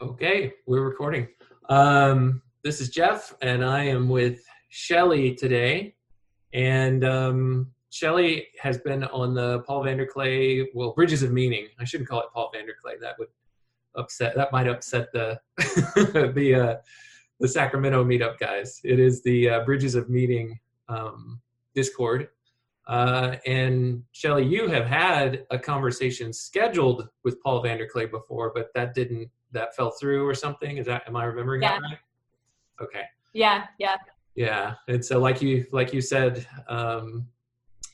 [0.00, 1.26] Okay, we're recording.
[1.68, 5.96] Um, this is Jeff, and I am with Shelly today.
[6.52, 11.66] And um, Shelly has been on the Paul VanderKlay, well, Bridges of Meaning.
[11.80, 13.00] I shouldn't call it Paul VanderKlay.
[13.00, 13.26] That would
[13.96, 14.36] upset.
[14.36, 16.76] That might upset the the uh,
[17.40, 18.80] the Sacramento meetup guys.
[18.84, 21.40] It is the uh, Bridges of Meaning um,
[21.74, 22.28] Discord.
[22.86, 28.94] Uh, and Shelly, you have had a conversation scheduled with Paul VanderKlay before, but that
[28.94, 30.76] didn't that fell through or something.
[30.78, 31.72] Is that am I remembering Yeah.
[31.78, 31.98] that right?
[32.80, 33.02] Okay.
[33.34, 33.96] Yeah, yeah,
[34.34, 37.28] Yeah, and so like you like you said, um,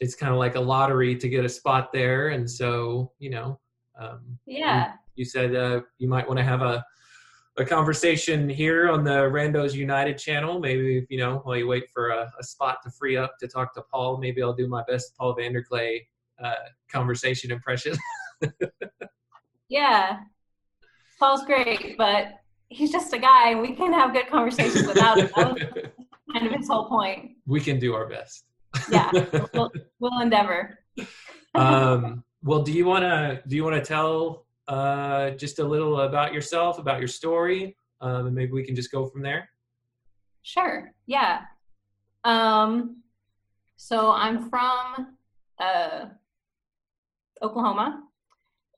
[0.01, 3.59] it's kind of like a lottery to get a spot there, and so you know,
[3.99, 6.85] um, yeah, you said uh, you might want to have a
[7.57, 10.61] a conversation here on the Randos United channel.
[10.61, 13.75] Maybe you know while you wait for a, a spot to free up to talk
[13.75, 14.19] to Paul.
[14.19, 16.01] Maybe I'll do my best Paul VanderKlay
[16.43, 16.55] uh,
[16.89, 17.97] conversation impression.
[19.69, 20.21] yeah.
[21.19, 23.51] Paul's great, but he's just a guy.
[23.51, 25.31] and We can have good conversations without him.
[25.37, 25.93] That
[26.33, 27.33] kind of his whole point.
[27.47, 28.45] we can do our best.
[28.91, 29.11] Yeah,
[29.55, 30.79] we'll, we'll endeavor.
[31.55, 36.01] um, well, do you want to do you want to tell uh, just a little
[36.01, 39.49] about yourself, about your story, um, and maybe we can just go from there.
[40.43, 40.93] Sure.
[41.07, 41.43] Yeah.
[42.25, 43.03] Um,
[43.77, 45.17] so I'm from
[45.59, 46.07] uh,
[47.43, 48.03] Oklahoma,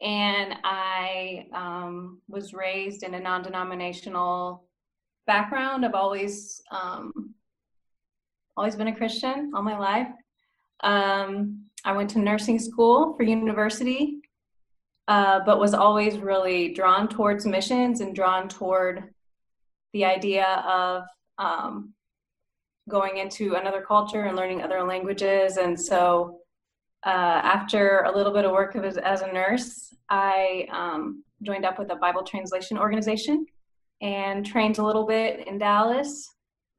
[0.01, 4.65] and I um, was raised in a non-denominational
[5.27, 5.85] background.
[5.85, 7.35] I've always um,
[8.57, 10.09] always been a Christian all my life.
[10.81, 14.19] Um, I went to nursing school for university,
[15.09, 19.05] uh, but was always really drawn towards missions and drawn toward
[19.93, 21.05] the idea of
[21.39, 21.95] um,
[22.89, 25.57] going into another culture and learning other languages.
[25.57, 26.41] And so,
[27.07, 31.79] uh, after a little bit of work as, as a nurse, I um, joined up
[31.79, 33.47] with a Bible translation organization
[34.03, 36.29] and trained a little bit in Dallas,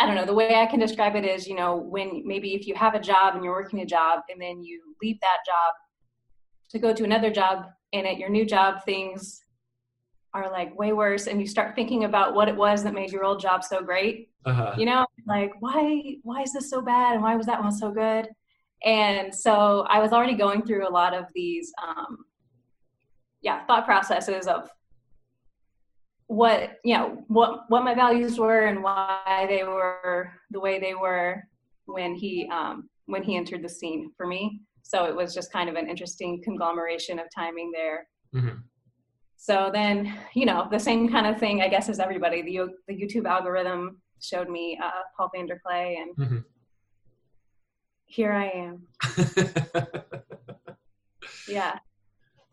[0.00, 0.24] I don't know.
[0.24, 3.00] The way I can describe it is, you know, when maybe if you have a
[3.00, 5.74] job and you're working a job and then you leave that job
[6.70, 9.42] to go to another job, and at your new job, things
[10.32, 13.24] are like way worse, and you start thinking about what it was that made your
[13.24, 14.74] old job so great Uh-huh.
[14.78, 17.90] you know like why why is this so bad and why was that one so
[17.90, 18.26] good
[18.84, 22.24] and so i was already going through a lot of these um
[23.42, 24.70] yeah thought processes of
[26.30, 30.94] what you know what what my values were and why they were the way they
[30.94, 31.42] were
[31.86, 35.68] when he um when he entered the scene for me so it was just kind
[35.68, 38.62] of an interesting conglomeration of timing there Mhm.
[39.36, 39.96] so then,
[40.34, 42.42] you know, the same kind of thing, I guess, as everybody.
[42.42, 42.56] The
[42.88, 46.44] the YouTube algorithm showed me uh, Paul VanderKlay, and Mhm.
[48.04, 48.76] here I am.
[51.48, 51.78] Yeah,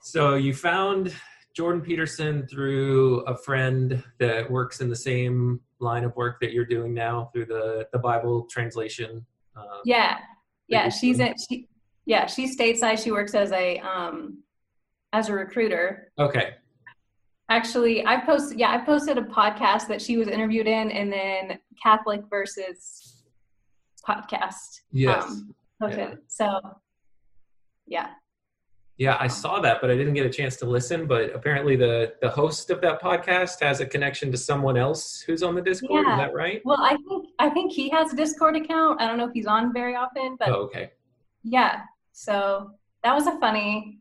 [0.01, 1.13] so you found
[1.57, 6.67] Jordan Peterson through a friend that works in the same line of work that you're
[6.67, 9.25] doing now through the the Bible translation.
[9.55, 10.19] Um, yeah,
[10.67, 10.87] yeah.
[10.89, 11.33] She's in.
[11.49, 11.67] She,
[12.05, 13.03] yeah, she's stateside.
[13.03, 14.43] She works as a um,
[15.13, 16.11] as a recruiter.
[16.19, 16.53] Okay.
[17.49, 21.57] Actually, I posted yeah, I posted a podcast that she was interviewed in, and then
[21.81, 23.23] Catholic versus
[24.07, 24.81] podcast.
[24.91, 25.23] Yes.
[25.23, 26.19] Um, posted.
[26.27, 26.59] So,
[27.87, 28.09] yeah.
[28.97, 31.05] Yeah, I saw that, but I didn't get a chance to listen.
[31.05, 35.43] But apparently, the the host of that podcast has a connection to someone else who's
[35.43, 36.03] on the Discord.
[36.05, 36.13] Yeah.
[36.13, 36.61] Is that right?
[36.65, 38.99] Well, I think I think he has a Discord account.
[38.99, 40.91] I don't know if he's on very often, but Oh, okay.
[41.43, 41.81] yeah.
[42.11, 42.71] So
[43.03, 43.99] that was a funny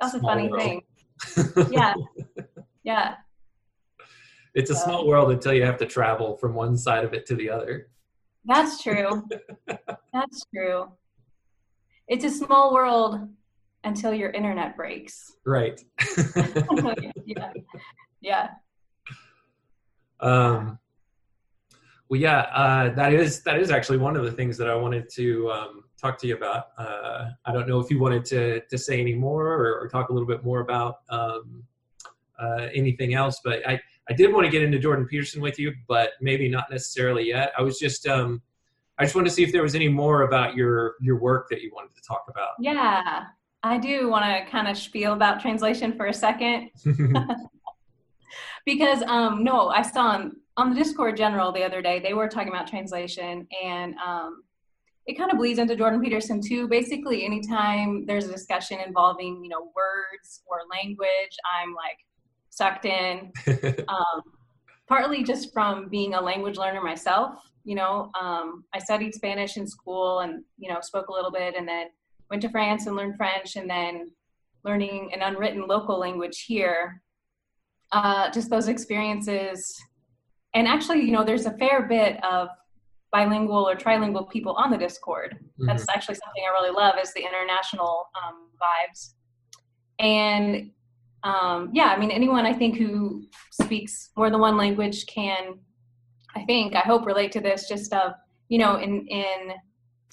[0.00, 0.62] that was Small a funny world.
[0.62, 1.70] thing.
[1.72, 1.94] Yeah.
[2.82, 3.14] Yeah.
[4.54, 7.34] it's a small world until you have to travel from one side of it to
[7.34, 7.88] the other.
[8.44, 9.26] That's true.
[10.12, 10.92] That's true.
[12.08, 13.26] It's a small world
[13.84, 15.32] until your internet breaks.
[15.46, 15.80] Right.
[17.24, 17.52] yeah.
[18.20, 18.48] Yeah.
[20.20, 20.78] um,
[22.08, 25.08] well, yeah, uh, that is that is actually one of the things that I wanted
[25.14, 26.66] to um, talk to you about.
[26.78, 30.10] Uh, I don't know if you wanted to to say any more or, or talk
[30.10, 31.64] a little bit more about um,
[32.38, 35.72] uh, anything else, but I I did want to get into Jordan Peterson with you,
[35.88, 37.52] but maybe not necessarily yet.
[37.58, 38.42] I was just um,
[38.98, 41.62] I just wanted to see if there was any more about your your work that
[41.62, 42.50] you wanted to talk about.
[42.60, 43.24] Yeah.
[43.64, 46.70] I do want to kind of spiel about translation for a second.
[48.64, 52.28] because um no i saw on, on the discord general the other day they were
[52.28, 54.42] talking about translation and um
[55.06, 59.50] it kind of bleeds into jordan peterson too basically anytime there's a discussion involving you
[59.50, 61.98] know words or language i'm like
[62.50, 63.32] sucked in
[63.88, 64.22] um,
[64.88, 67.34] partly just from being a language learner myself
[67.64, 71.54] you know um, i studied spanish in school and you know spoke a little bit
[71.56, 71.88] and then
[72.30, 74.10] went to france and learned french and then
[74.64, 77.02] learning an unwritten local language here.
[77.92, 79.76] Uh, just those experiences.
[80.54, 82.48] And actually you know there's a fair bit of
[83.12, 85.36] bilingual or trilingual people on the discord.
[85.58, 89.14] That's actually something i really love is the international um, vibes.
[90.00, 90.70] And
[91.24, 95.58] um, yeah i mean anyone i think who speaks more than one language can
[96.36, 98.12] i think i hope relate to this just of
[98.48, 99.54] you know in in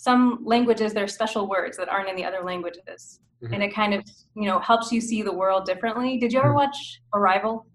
[0.01, 3.53] some languages there's special words that aren't in the other languages Mhm.
[3.53, 4.03] and it kind of
[4.35, 6.55] you know helps you see the world differently did you ever Mhm.
[6.63, 6.77] watch
[7.13, 7.67] arrival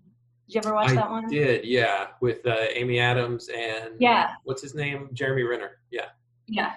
[0.48, 4.34] did you ever watch I that one did, yeah, with uh, Amy Adams and Yeah.
[4.44, 5.72] what's his name, Jeremy Renner.
[5.90, 6.08] Yeah,
[6.46, 6.72] Yeah.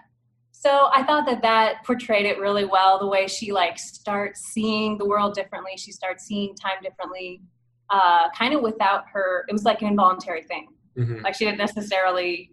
[0.52, 2.98] So I thought that that portrayed it really well.
[3.00, 7.42] The way she like starts seeing the world differently, she starts seeing time differently,
[7.92, 9.46] uh, kind of without her.
[9.48, 10.68] It was like an involuntary thing.
[10.98, 12.52] hmm Like she didn't necessarily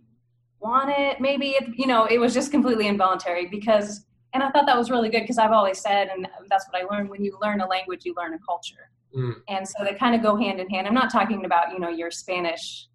[0.60, 1.20] want it.
[1.20, 4.04] Maybe it, you know, it was just completely involuntary because.
[4.34, 6.94] And I thought that was really good because I've always said, and that's what I
[6.94, 8.90] learned: when you learn a language, you learn a culture.
[9.16, 9.34] Mm.
[9.48, 10.86] And so they kind of go hand in hand.
[10.86, 12.86] I'm not talking about you know your Spanish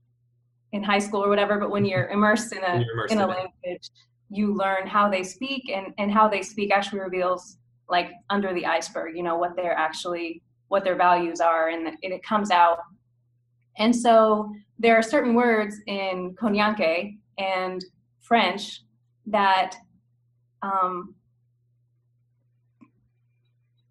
[0.71, 3.29] in high school or whatever, but when you're immersed in a immersed in a in
[3.29, 3.33] it.
[3.33, 3.89] language,
[4.29, 7.57] you learn how they speak, and and how they speak actually reveals
[7.89, 12.13] like under the iceberg, you know, what they're actually what their values are, and, and
[12.13, 12.79] it comes out.
[13.77, 14.49] And so
[14.79, 17.83] there are certain words in Konyanke and
[18.21, 18.81] French
[19.27, 19.75] that
[20.61, 21.15] um,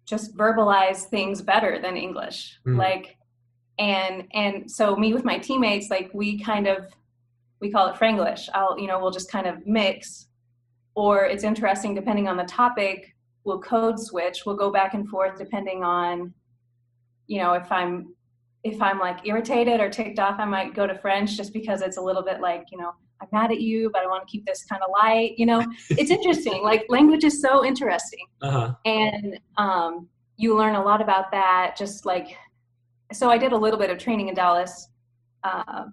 [0.05, 2.59] just verbalize things better than English.
[2.65, 2.77] Mhm.
[2.77, 3.17] Like,
[3.79, 6.93] and and so me with my teammates, like we kind of
[7.61, 8.49] we call it Franglish.
[8.53, 10.27] I'll you know we'll just kind of mix,
[10.95, 13.15] or it's interesting depending on the topic.
[13.43, 14.45] We'll code switch.
[14.45, 16.33] We'll go back and forth depending on,
[17.27, 18.13] you know, if I'm
[18.63, 21.97] if I'm like irritated or ticked off, I might go to French just because it's
[21.97, 24.45] a little bit like you know I'm mad at you, but I want to keep
[24.45, 25.35] this kind of light.
[25.37, 26.63] You know, it's interesting.
[26.71, 28.73] Like language is so interesting Uh-huh.
[28.85, 32.27] and um, you learn a lot about that just like
[33.13, 34.87] so i did a little bit of training in dallas
[35.43, 35.83] uh,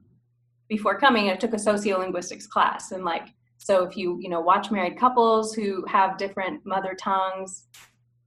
[0.69, 3.27] before coming i took a sociolinguistics class and like
[3.59, 7.67] so if you you know watch married couples who have different mother tongues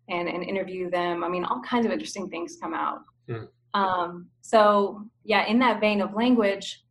[0.09, 3.45] and and interview them i mean all kinds of interesting things come out Hmm.
[3.73, 6.83] um, so yeah in that vein of language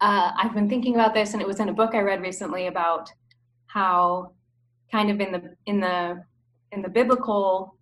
[0.00, 2.66] uh, i've been thinking about this and it was in a book i read recently
[2.66, 3.10] about
[3.66, 4.32] how
[4.90, 6.22] kind of in the in the
[6.72, 7.76] in the biblical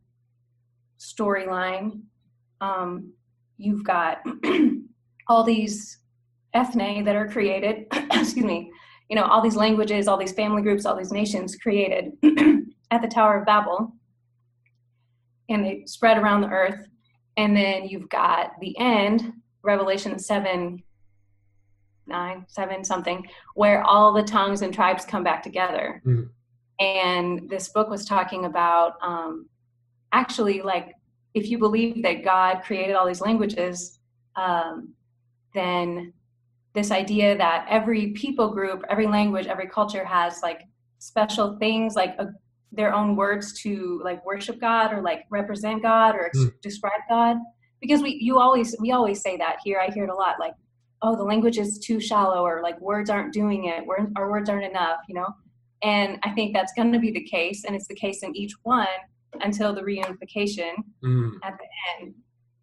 [1.02, 2.02] storyline,
[2.60, 3.12] um,
[3.58, 4.22] you've got
[5.28, 5.98] all these
[6.54, 7.86] ethne that are created.
[8.12, 8.70] excuse me.
[9.08, 12.12] You know, all these languages, all these family groups, all these nations created
[12.90, 13.92] at the Tower of Babel,
[15.48, 16.86] and they spread around the earth.
[17.36, 20.82] And then you've got the end, Revelation seven,
[22.12, 26.00] nine, seven something, where all the tongues and tribes come back together.
[26.06, 26.28] Mhm.
[26.78, 29.48] And this book was talking about um,
[30.12, 30.94] actually like
[31.34, 33.98] if you believe that God created all these languages,
[34.36, 34.94] um,
[35.54, 36.12] then
[36.74, 40.60] this idea that every people group, every language, every culture has like
[40.98, 42.28] special things, like a,
[42.70, 46.60] their own words to like worship God or like represent God or ex- Mm.
[46.62, 47.36] describe God.
[47.80, 50.54] because we you always we always say that here i hear it a lot like
[51.02, 54.48] oh the language is too shallow or like words aren't doing it Word, our words
[54.48, 55.28] aren't enough you know
[55.82, 58.52] and i think that's going to be the case and it's the case in each
[58.62, 58.86] one
[59.40, 60.72] until the reunification
[61.04, 62.14] Mm, at the end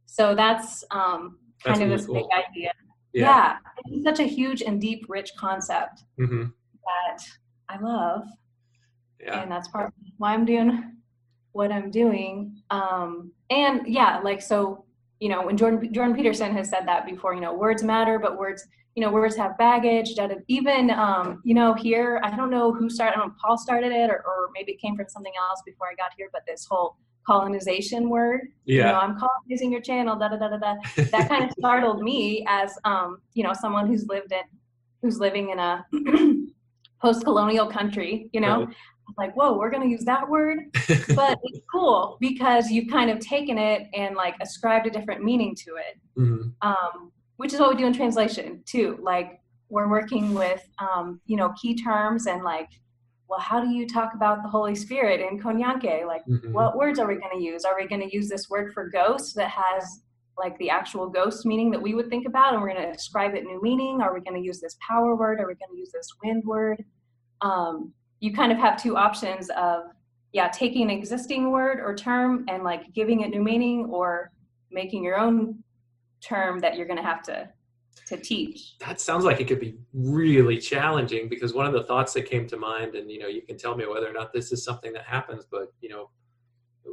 [0.06, 2.16] so that's um That's kind of really this cool.
[2.16, 2.72] big idea
[3.14, 3.24] yeah.
[3.26, 6.44] yeah it's such a huge and deep rich concept hmm
[6.86, 7.20] that
[7.70, 8.24] i love
[9.20, 9.42] Yeah.
[9.42, 10.72] and that's part of why I'm doing
[11.52, 12.62] what I'm doing.
[12.70, 14.86] Um, and yeah, like so,
[15.20, 18.38] you know, when Jordan Jordan Peterson has said that before, you know, words matter, but
[18.38, 20.16] words, you know, words have baggage.
[20.48, 23.16] Even, um, you know, here, I don't know who started.
[23.16, 25.62] I don't know if Paul started it, or, or maybe it came from something else
[25.66, 26.30] before I got here.
[26.32, 26.98] But this whole
[27.28, 29.00] colonization word, you know, Yeah.
[29.00, 30.76] I'm colonizing your channel, da da da da da.
[31.12, 34.42] That kind of startled me as, um, you know, someone who's lived in,
[35.02, 35.86] who's living in a
[37.02, 38.30] post-colonial country.
[38.34, 38.76] You know, Right.
[39.18, 40.60] Like, whoa, we're going to use that word.
[41.16, 45.56] But it's cool because you've kind of taken it and like ascribed a different meaning
[45.56, 46.54] to it, Mhm.
[46.62, 48.98] um, which is what we do in translation too.
[49.02, 49.40] Like,
[49.70, 52.70] we're working with, um, you know, key terms and like,
[53.28, 56.06] well, how do you talk about the Holy Spirit in Konyanke?
[56.08, 56.52] Like, Mhm.
[56.52, 57.64] what words are we going to use?
[57.66, 60.04] Are we going to use this word for ghost that has
[60.38, 63.36] like the actual ghost meaning that we would think about and we're going to ascribe
[63.36, 64.02] it new meaning?
[64.02, 65.40] Are we going to use this power word?
[65.40, 66.84] Are we going to use this wind word?
[67.42, 69.84] Um, you kind of have two options of,
[70.34, 74.32] yeah, taking an existing word or term and like giving it new meaning or
[74.72, 75.64] making your own
[76.22, 77.50] term that you're going to have to
[78.08, 78.76] to teach.
[78.80, 82.48] that sounds like it could be really challenging because one of the thoughts that came
[82.48, 84.92] to mind and you know you can tell me whether or not this is something
[84.94, 86.10] that happens but you know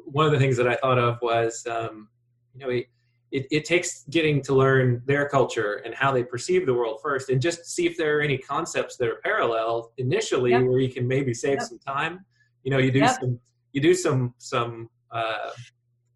[0.04, 2.08] one of the things that i thought of was um,
[2.54, 2.82] you know
[3.32, 7.28] it, it, takes getting to learn their culture and how they perceive the world first
[7.28, 10.62] and just see if there are any concepts that are parallel initially Yep.
[10.62, 11.68] where you can maybe save Yep.
[11.68, 12.24] some time
[12.62, 13.18] you know you do Yep.
[13.20, 13.40] some
[13.72, 15.50] you do some some uh,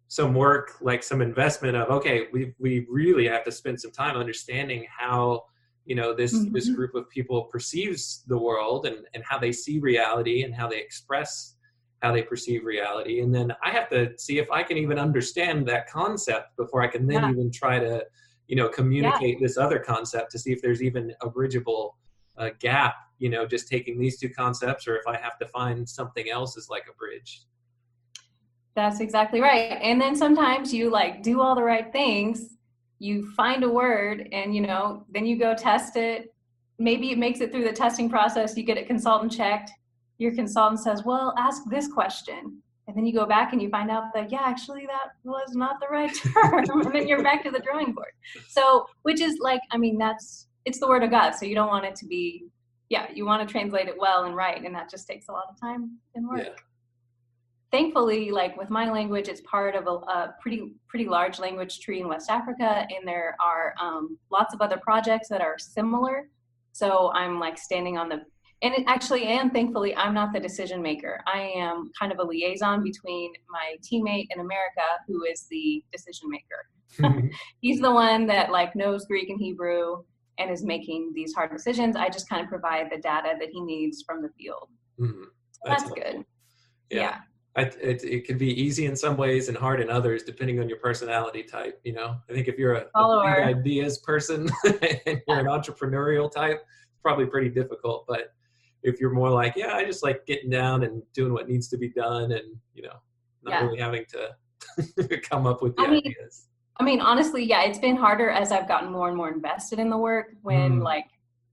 [0.07, 4.17] some work like some investment of okay we we really have to spend some time
[4.17, 5.43] understanding how
[5.85, 6.75] you know this this Mhm.
[6.75, 10.79] group of people perceives the world and and how they see reality and how they
[10.79, 11.55] express
[12.01, 15.67] how they perceive reality and then i have to see if i can even understand
[15.67, 17.29] that concept before i can then Yeah.
[17.31, 18.05] even try to
[18.47, 21.97] you know communicate this other concept to see if there's even a bridgeable
[22.37, 25.87] uh, gap you know just taking these two concepts or if i have to find
[25.87, 27.43] something else as like a bridge
[28.73, 29.77] That's exactly right.
[29.81, 32.55] And then sometimes you like do all the right things,
[32.99, 36.33] you find a word and you know, then you go test it.
[36.79, 39.71] Maybe it makes it through the testing process, you get it consultant checked.
[40.21, 43.89] Your consultant says, "Well, ask this question." And then you go back and you find
[43.89, 46.81] out that yeah, actually that was not the right term.
[46.81, 48.13] and then you're back to the drawing board.
[48.49, 51.69] So, which is like I mean, that's it's the word of God, so you don't
[51.69, 52.45] want it to be
[52.89, 55.45] yeah, you want to translate it well and right and that just takes a lot
[55.49, 56.53] of time and work yeah
[57.71, 62.01] thankfully like with my language it's part of a, a pretty pretty large language tree
[62.01, 66.27] in west africa and there are um, lots of other projects that are similar
[66.73, 68.21] so i'm like standing on the
[68.61, 72.23] and it actually and thankfully i'm not the decision maker i am kind of a
[72.23, 77.29] liaison between my teammate in america who is the decision maker
[77.61, 80.03] he's the one that like knows greek and hebrew
[80.37, 83.61] and is making these hard decisions i just kind of provide the data that he
[83.61, 85.23] needs from the field Mhm.
[85.51, 86.25] so that's, good
[86.89, 86.99] yeah.
[86.99, 87.17] yeah
[87.55, 90.69] I, it, it can be easy in some ways and hard in others, depending on
[90.69, 91.81] your personality type.
[91.83, 96.61] You know, I think if you're a, a ideas person and you're an entrepreneurial type,
[96.61, 98.05] it's probably pretty difficult.
[98.07, 98.33] But
[98.83, 101.77] if you're more like, yeah, I just like getting down and doing what needs to
[101.77, 102.95] be done, and you know,
[103.43, 103.63] not Yeah.
[103.65, 106.47] really having to come up with the I mean, ideas.
[106.77, 109.89] I mean, honestly, yeah, it's been harder as I've gotten more and more invested in
[109.89, 110.83] the work when Mm.
[110.83, 111.05] like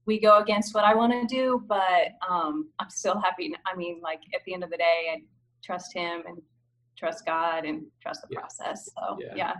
[0.05, 3.53] we go against what I want to do, but um, I'm still happy.
[3.71, 5.21] I mean, like at the end of the day, I
[5.63, 6.41] trust him and
[6.97, 8.39] trust God and trust the Yeah.
[8.39, 8.85] process.
[8.97, 9.33] So Yeah.
[9.35, 9.53] yeah,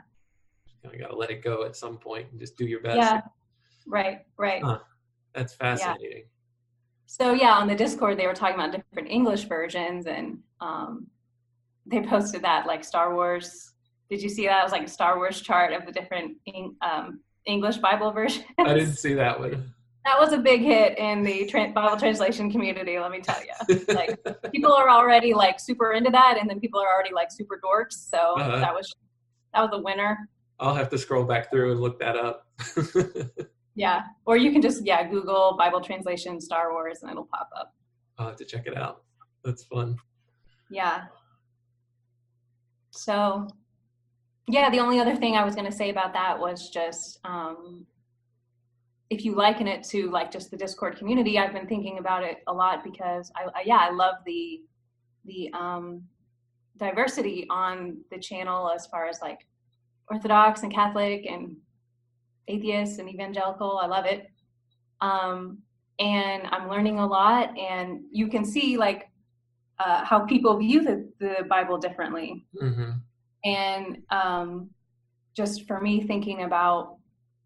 [0.81, 2.97] Kind of got to let it go at some point and just do your best.
[2.97, 3.21] yeah,
[3.85, 4.63] right, right.
[4.63, 4.79] Huh.
[5.33, 6.23] That's fascinating.
[7.11, 11.07] So yeah, on the Discord they were talking about different English versions, and um,
[11.87, 13.73] they posted that like Star Wars.
[14.11, 14.59] Did you see that?
[14.59, 16.37] It was like a Star Wars chart of the different
[16.83, 18.45] um, English Bible versions.
[18.59, 19.73] I didn't see that one.
[20.05, 22.99] That was a big hit in the tran Bible translation community.
[22.99, 24.15] Let me tell you, like
[24.51, 27.93] people are already like super into that, and then people are already like super dorks.
[28.07, 28.59] So Uh-huh.
[28.59, 28.93] that was
[29.55, 30.29] that was a winner.
[30.59, 32.45] I'll have to scroll back through and look that up.
[33.79, 37.73] Yeah, or you can just yeah Google Bible translation Star Wars, and it'll pop up.
[38.17, 39.03] I'll have to check it out.
[39.45, 39.95] That's fun.
[40.69, 41.03] Yeah.
[42.89, 43.47] So,
[44.49, 47.85] yeah, the only other thing I was going to say about that was just um,
[49.09, 52.39] if you liken it to like just the Discord community, I've been thinking about it
[52.47, 54.59] a lot because I, I yeah, I love the
[55.23, 56.03] the um,
[56.75, 59.39] diversity on the channel as far as like
[60.09, 61.55] Orthodox and Catholic and
[62.49, 63.79] atheist and evangelical.
[63.81, 64.29] I love it.
[65.01, 65.59] Um,
[65.99, 69.09] and I'm learning a lot, and you can see like
[69.79, 72.45] uh, how people view the, the Bible differently.
[72.61, 72.91] Mm-hmm.
[73.45, 74.69] And um,
[75.35, 76.97] just for me, thinking about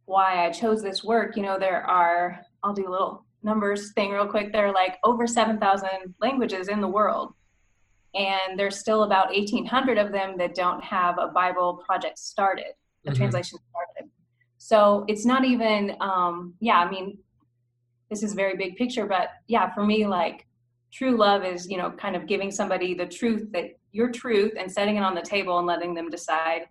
[0.06, 4.12] why I chose this work, you know, there are, I'll do a little numbers thing
[4.12, 4.52] real quick.
[4.52, 7.34] There are like over 7,000 languages in the world.
[8.16, 12.74] And there's still about 1,800 of them that don't have a Bible project started,
[13.08, 13.16] a Mhm.
[13.16, 14.12] translation started.
[14.64, 17.18] So it's not even, um, yeah, I mean,
[18.10, 20.48] this is a very big picture, but yeah, for me, like
[20.90, 24.72] true love is, you know, kind of giving somebody the truth that your truth and
[24.72, 26.62] setting it on the table and letting them decide,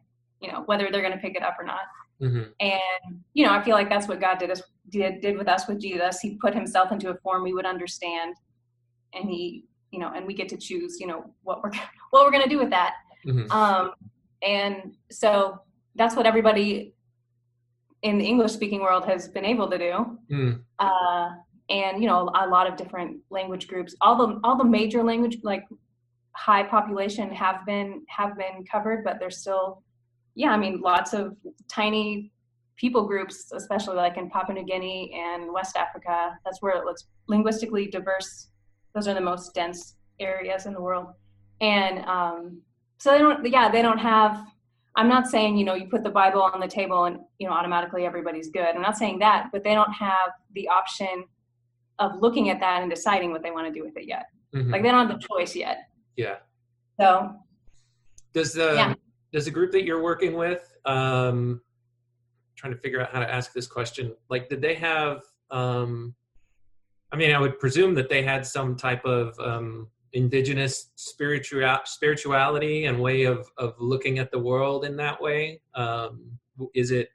[0.40, 1.82] you know, whether they're going to pick it up or not.
[2.22, 2.44] Mm-hmm.
[2.60, 5.68] And you know, I feel like that's what God did us did did with us
[5.68, 6.18] with Jesus.
[6.20, 8.36] He put Himself into a form we would understand,
[9.12, 11.72] and He, you know, and we get to choose, you know, what we're
[12.10, 12.94] what we're going to do with that.
[13.26, 13.50] Mm-hmm.
[13.50, 13.92] Um,
[14.40, 15.60] and so
[15.94, 16.94] that's what everybody
[18.02, 20.18] in the English speaking world has been able to do.
[20.30, 20.62] Mm.
[20.78, 21.30] Uh,
[21.70, 23.94] and you know, a lot of different language groups.
[24.00, 25.64] All the all the major language like
[26.34, 29.82] high population have been have been covered, but there's still,
[30.34, 31.36] yeah, I mean, lots of
[31.68, 32.32] tiny
[32.76, 36.36] people groups, especially like in Papua New Guinea and West Africa.
[36.44, 38.48] That's where it looks linguistically diverse.
[38.94, 41.06] Those are the most dense areas in the world,
[41.60, 42.60] and um,
[42.98, 43.46] so they don't.
[43.50, 44.44] Yeah, they don't have.
[44.96, 47.54] I'm not saying you know you put the Bible on the table and you know
[47.54, 48.66] automatically everybody's good.
[48.74, 51.24] I'm not saying that, but they don't have the option
[51.98, 54.26] of looking at that and deciding what they want to do with it yet.
[54.54, 54.70] Mhm.
[54.70, 55.88] Like they don't have the choice yet.
[56.16, 56.36] yeah.
[57.00, 57.34] So
[58.34, 58.94] Does the Yeah.
[59.32, 61.62] does the group that you're working with um
[62.56, 66.14] trying to figure out how to ask this question like did they have um
[67.12, 72.84] I mean I would presume that they had some type of um indigenous spiritual spirituality
[72.84, 76.20] and way of of looking at the world in that way um
[76.74, 77.08] is it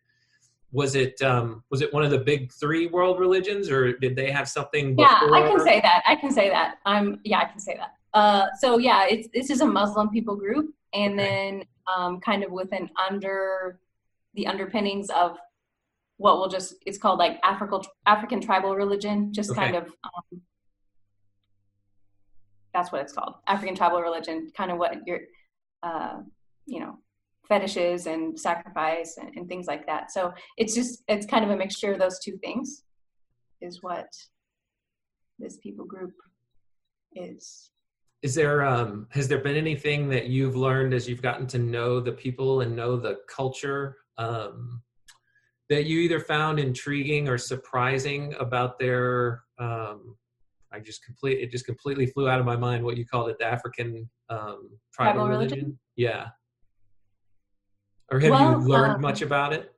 [0.72, 4.32] was it um was it one of the big 3 world religions or did they
[4.32, 6.04] have something yeah, I can say that.
[6.08, 6.80] I can say that.
[6.86, 7.92] I'm yeah, I can say that.
[8.14, 11.28] Uh, so yeah, it's this is a Muslim people group, and Okay.
[11.30, 11.64] then
[11.96, 13.80] um, kind of with an under
[14.34, 15.38] the underpinnings of
[16.18, 19.62] what we'll just it's called like African African tribal religion, just Okay.
[19.62, 19.86] kind of.
[20.04, 20.42] Um,
[22.78, 24.52] that's what it's called, African tribal religion.
[24.56, 25.20] Kind of what your,
[25.84, 26.18] uh,
[26.66, 27.00] you know,
[27.50, 30.12] fetishes and sacrifice and, and things like that.
[30.12, 32.84] So it's just it's kind of a mixture of those two things,
[33.62, 34.08] is what
[35.40, 36.14] this people group
[37.16, 37.72] is.
[38.24, 42.00] is there um has there been anything that you've learned as you've gotten to know
[42.00, 44.82] the people and know the culture um
[45.70, 50.16] that you either found intriguing or surprising about their um
[50.72, 53.38] i just complete it just completely flew out of my mind what you called it
[53.40, 55.58] the african um tribal, Tribal religion?
[55.58, 55.80] religion?
[55.96, 56.28] yeah
[58.12, 59.74] or have Well, you learned um, much about it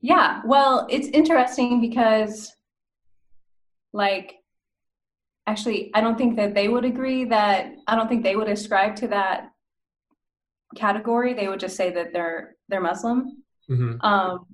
[0.00, 2.54] Yeah, well, it's interesting because,
[3.92, 4.36] like,
[5.48, 8.94] actually, I don't think that they would agree that I don't think they would ascribe
[8.96, 9.50] to that
[10.76, 11.34] category.
[11.34, 13.42] They would just say that they're they're Muslim.
[13.66, 14.46] hmm Um,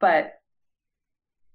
[0.00, 0.34] but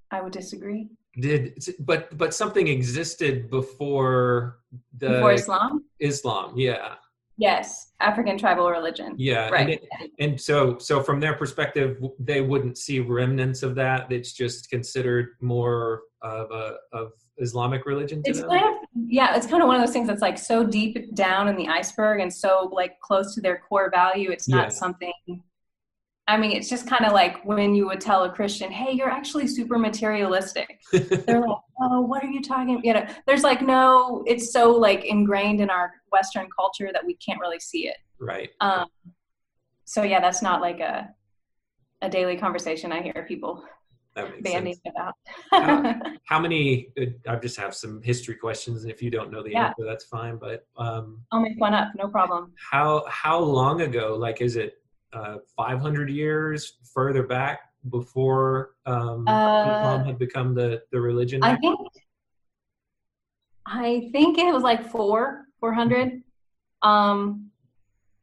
[0.10, 0.90] I would disagree.
[1.20, 4.60] Did but but something existed before
[4.98, 6.96] the Before Islam, islam yeah
[7.40, 9.14] yes, African tribal religion.
[9.18, 9.70] yeah and Right.
[9.70, 14.12] it- And so, so from their perspective, they wouldn't see remnants of that.
[14.12, 18.50] It's just considered more of a of Islamic religion to It's them.
[18.50, 18.74] kind of
[19.20, 21.68] yeah, it's kind of one of those things that's like so deep down in the
[21.68, 24.30] iceberg and so like close to their core value.
[24.32, 24.70] It's not Yeah.
[24.84, 25.14] something.
[26.30, 29.10] I mean, it's just kind of like when you would tell a Christian, "Hey, you're
[29.10, 34.24] actually super materialistic." They're like, "Oh, what are you talking?" You know, there's like no.
[34.28, 37.98] It's so like ingrained in our Western culture that we can't really see it.
[38.20, 38.50] right.
[38.60, 38.88] Um,
[39.86, 41.10] so yeah, that's not like a
[42.02, 43.64] a daily conversation I hear people
[44.42, 44.96] banding sense.
[44.96, 45.14] about.
[46.26, 46.90] How many?
[47.00, 49.68] uh, I just have some history questions, and if you don't know the Yeah.
[49.68, 50.38] answer, that's fine.
[50.38, 52.52] But um, I'll make one up, no problem.
[52.72, 54.16] how how long ago?
[54.20, 54.74] Like, is it
[55.14, 61.44] uh, 500 years further back before um, Uh, Islam had become the the religion?
[61.44, 61.80] I think
[63.66, 66.24] I think it was like four, four hundred.
[66.82, 67.52] Um,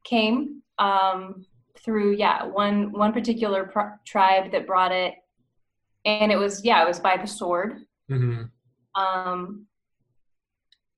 [0.04, 1.46] came um
[1.78, 5.14] through yeah one one particular pr- tribe that brought it,
[6.04, 7.80] and it was yeah it was by the sword.
[8.08, 8.42] hmm
[8.94, 9.66] Um,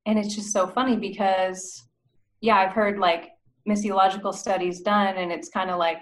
[0.07, 1.88] and it's just so funny because
[2.40, 3.31] yeah I've heard like
[3.68, 5.98] missiological studies done, and it's kind of like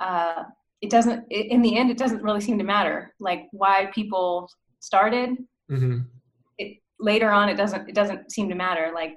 [0.00, 0.44] uh,
[0.80, 4.46] it doesn't i- in the end it doesn't really seem to matter like why people
[4.80, 5.30] started
[5.70, 6.00] hmm
[6.58, 9.14] it, later on it doesn't it doesn't seem to matter like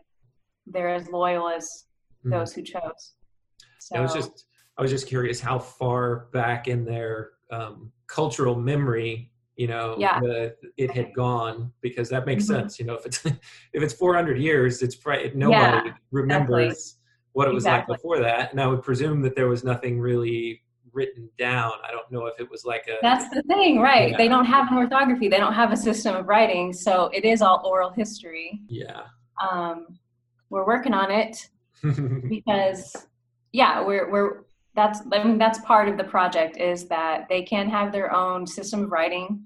[0.67, 1.85] they're as loyal as
[2.25, 2.31] Mhm.
[2.31, 3.13] those who chose
[3.79, 4.45] So, I was just
[4.77, 10.19] I was just curious how far back in their um, cultural memory, you know, Yeah.
[10.21, 12.47] the, it had gone because that makes Mhm.
[12.47, 12.79] sense.
[12.79, 13.25] You know, if it's
[13.73, 16.98] if it's 400 years, it's probably nobody remembers
[17.33, 17.93] what it was Exactly.
[17.93, 20.61] like before that, and I would presume that there was nothing really
[20.91, 21.71] written down.
[21.87, 24.11] I don't know if it was like a that's the thing, right?
[24.11, 24.17] Yeah.
[24.17, 25.27] They don't have an orthography.
[25.29, 28.59] They don't have a system of writing, so it is all oral history.
[28.67, 29.03] yeah.
[29.49, 29.97] Um,
[30.49, 31.47] we're working on it
[32.29, 33.07] because,
[33.51, 34.43] yeah, we're we're
[34.75, 38.45] that's I mean that's part of the project is that they can have their own
[38.47, 39.43] system of writing.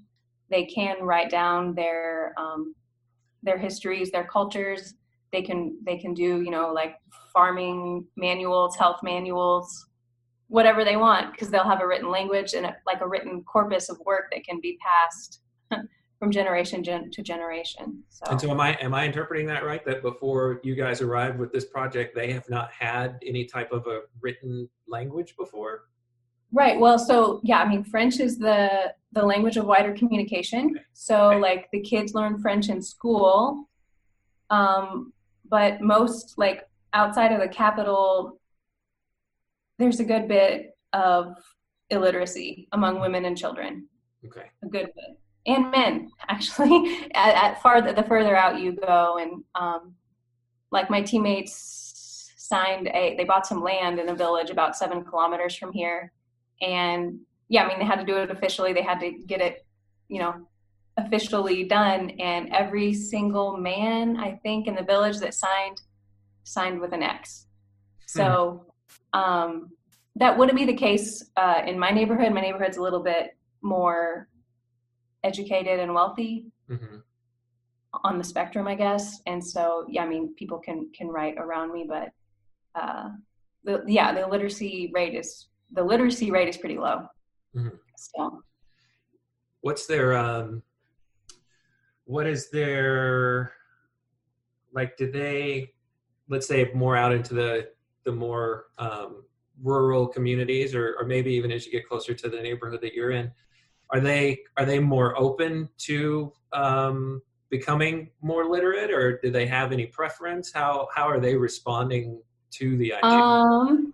[0.50, 2.74] They can write down their um,
[3.44, 4.94] their histories, their cultures.
[5.34, 6.96] They can they can do you know like
[7.34, 9.88] farming manuals, health manuals,
[10.48, 13.90] whatever they want because they'll have a written language and a, like a written corpus
[13.90, 15.42] of work that can be passed
[16.20, 18.04] from generation gen- to generation.
[18.10, 19.84] So, And so, am I am I interpreting that right?
[19.84, 23.88] That before you guys arrived with this project, they have not had any type of
[23.88, 25.86] a written language before.
[26.52, 26.80] right.
[26.80, 30.80] Well, so yeah, I mean, French is the the language of wider communication.
[30.94, 31.40] So, Okay.
[31.40, 33.68] like the kids learn French in school,
[34.52, 35.14] um,
[35.50, 38.40] but most like outside of the capital,
[39.80, 41.36] there's a good bit of
[41.90, 43.88] illiteracy among women and children.
[44.26, 44.50] Okay.
[44.64, 49.44] a good bit and men actually at, at farther the further out you go and
[49.56, 49.94] um,
[50.72, 55.56] like my teammates signed a they bought some land in a village about seven kilometers
[55.56, 56.12] from here
[56.62, 59.66] and yeah i mean they had to do it officially they had to get it
[60.08, 60.34] you know
[60.98, 65.82] officially done and every single man i think in the village that signed
[66.44, 67.48] signed with an x.
[68.06, 68.66] So
[69.14, 69.72] um,
[70.16, 72.32] that wouldn't be the case uh, in my neighborhood.
[72.32, 74.28] My neighborhood's a little bit more
[75.24, 76.98] educated and wealthy hmm
[78.04, 79.22] on the spectrum i guess.
[79.28, 82.10] And so yeah i mean people can can write around me but
[82.74, 83.10] uh
[83.64, 87.08] the, yeah the literacy rate is the literacy rate is pretty low.
[87.56, 87.78] Mhm.
[87.96, 88.44] so.
[89.62, 90.64] What's their um?
[92.06, 93.54] What is their
[94.74, 94.98] like?
[94.98, 95.72] do they,
[96.30, 97.70] let's say, more out into the
[98.06, 99.24] the more um,
[99.62, 103.12] rural communities, or or maybe even as you get closer to the neighborhood that you're
[103.12, 103.32] in,
[103.90, 109.72] are they are they more open to um, becoming more literate, or do they have
[109.72, 110.52] any preference?
[110.52, 113.10] How how are they responding to the idea?
[113.10, 113.94] Um,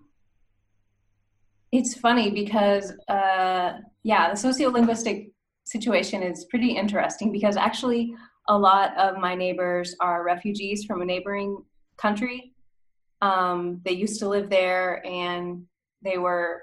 [1.71, 5.31] it's funny because, uh, yeah, the sociolinguistic
[5.69, 8.13] situation is pretty interesting because actually
[8.47, 11.63] a lot of my neighbors are refugees from a neighboring
[11.97, 12.53] country.
[13.21, 15.63] Um, they used to live there and
[16.01, 16.61] they were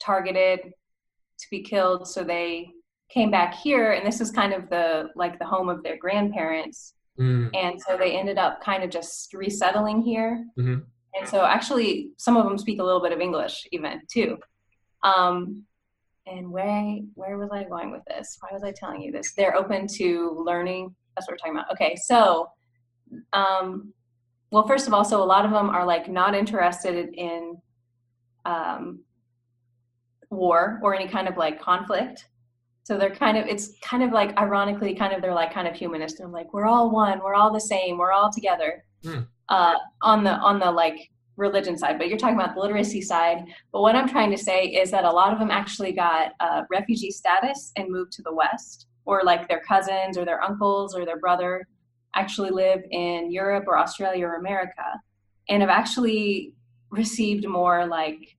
[0.00, 2.70] targeted to be killed, so they
[3.10, 6.94] came back here, and this is kind of the like the home of their grandparents,
[7.18, 10.46] Mm, and so they ended up kind of just resettling here.
[10.56, 10.84] Mhm.
[11.16, 14.38] And so actually, some of them speak a little bit of English even too.
[15.02, 15.64] Um,
[16.30, 18.36] and where where was I going with this?
[18.40, 19.32] Why was I telling you this?
[19.34, 20.94] They're open to learning.
[21.14, 21.72] That's what we're talking about.
[21.72, 22.48] Okay, so
[23.32, 23.92] um,
[24.50, 27.56] well, first of all, so a lot of them are like not interested in
[28.44, 29.00] um,
[30.30, 32.28] war or any kind of like conflict.
[32.84, 35.74] So they're kind of it's kind of like ironically kind of they're like kind of
[35.74, 36.18] humanist.
[36.18, 38.84] They're like we're all one, we're all the same, we're all together.
[39.02, 39.20] Hmm.
[39.48, 43.44] Uh, on the on the like religion side, but you're talking about the literacy side.
[43.72, 46.62] But what I'm trying to say is that a lot of them actually got uh,
[46.70, 51.06] refugee status and moved to the West, or like their cousins or their uncles or
[51.06, 51.66] their brother
[52.14, 55.00] actually live in Europe or Australia or America,
[55.48, 56.52] and have actually
[56.90, 58.36] received more like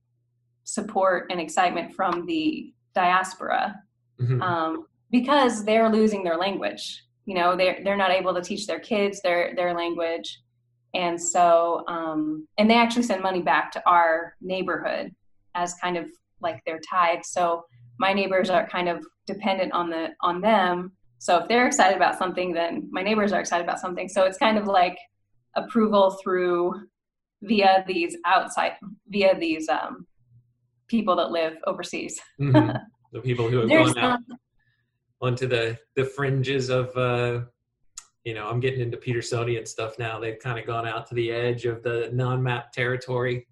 [0.64, 3.74] support and excitement from the diaspora
[4.20, 4.40] mhm.
[4.42, 7.04] um, because they're losing their language.
[7.24, 10.40] You know, they're they're not able to teach their kids their their language,
[10.94, 15.12] and so um, and they actually send money back to our neighborhood
[15.54, 17.20] as kind of like their tithe.
[17.24, 17.64] So
[17.98, 20.92] my neighbors are kind of dependent on the on them.
[21.18, 24.08] So if they're excited about something, then my neighbors are excited about something.
[24.08, 24.96] So it's kind of like
[25.54, 26.74] approval through
[27.42, 28.72] via these outside
[29.08, 30.06] via these um,
[30.88, 32.20] people that live overseas.
[32.40, 32.80] Mhm.
[33.12, 34.20] the people who have There's gone out
[35.20, 37.42] onto the the fringes of uh
[38.24, 41.30] you know i'm getting into petersonian stuff now they've kind of gone out to the
[41.30, 43.46] edge of the non-map territory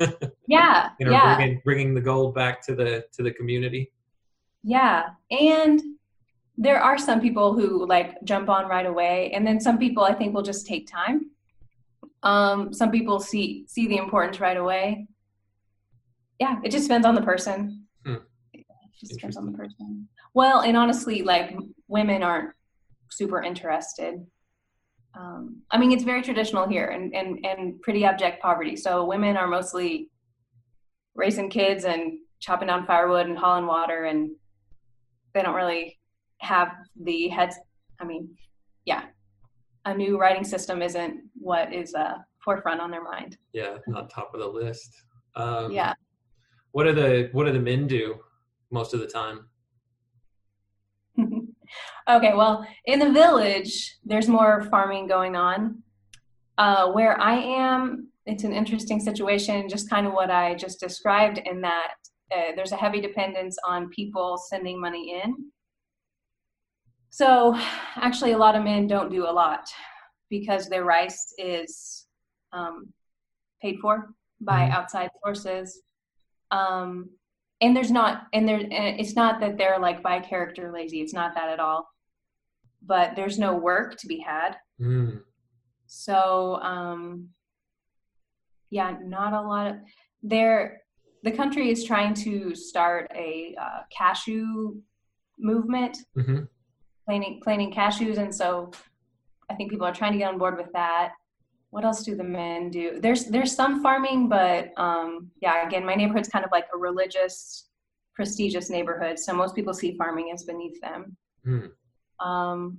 [0.48, 1.36] yeah, you know yeah.
[1.36, 3.90] bringing bringing the gold back to the to the community
[4.64, 5.10] Yeah.
[5.30, 5.80] And
[6.56, 10.14] there are some people who like jump on right away and then some people I
[10.14, 11.30] think will just take time.
[12.22, 15.06] Um some people see see the importance right away.
[16.40, 17.86] Yeah, it just depends on the person.
[18.06, 18.24] Hmm.
[18.54, 18.64] It
[18.98, 20.08] just depends on the person.
[20.32, 21.54] Well, and honestly like
[21.88, 22.54] women aren't
[23.10, 24.24] super interested.
[25.18, 28.76] Um, I mean, it's very traditional here and, and, and pretty abject poverty.
[28.76, 30.10] So women are mostly
[31.14, 34.30] raising kids and chopping down firewood and hauling water and
[35.32, 35.98] they don't really
[36.40, 37.56] have the heads
[38.00, 38.28] i mean
[38.84, 39.04] yeah.
[39.86, 43.38] A new writing system isn't what is uh forefront on their mind.
[43.52, 44.90] Yeah not top of the list.
[45.36, 45.94] Um, yeah.
[46.72, 48.16] what are the what do the men do
[48.70, 49.48] most of the time
[52.08, 55.82] okay well in the village there's more farming going on.
[56.56, 61.38] Uh, where i am it's an interesting situation just kind of what i just described
[61.46, 61.94] in that
[62.32, 65.50] uh, there's a heavy dependence on people sending money in.
[67.10, 67.54] So
[67.96, 69.68] actually a lot of men don't do a lot
[70.30, 72.06] because their rice is
[72.52, 72.92] um,
[73.62, 74.72] paid for by mm-hmm.
[74.72, 75.82] outside sources.
[76.50, 77.10] Um,
[77.60, 81.00] and there's not and there and it's not that they're like by character lazy.
[81.00, 81.88] It's not that at all
[82.86, 85.20] but there's no work to be had mm.
[85.86, 87.28] so um
[88.70, 89.76] yeah not a lot of
[90.22, 90.80] there
[91.22, 94.74] the country is trying to start a uh, cashew
[95.38, 96.40] movement mm-hmm.
[97.06, 98.70] planting planting cashews and so
[99.50, 101.12] i think people are trying to get on board with that
[101.74, 103.00] what else do the men do?
[103.00, 107.68] There's there's some farming, but um, yeah, again, my neighborhood's kind of like a religious,
[108.14, 111.16] prestigious neighborhood, so most people see farming as beneath them.
[111.44, 111.70] Mm.
[112.20, 112.78] Um,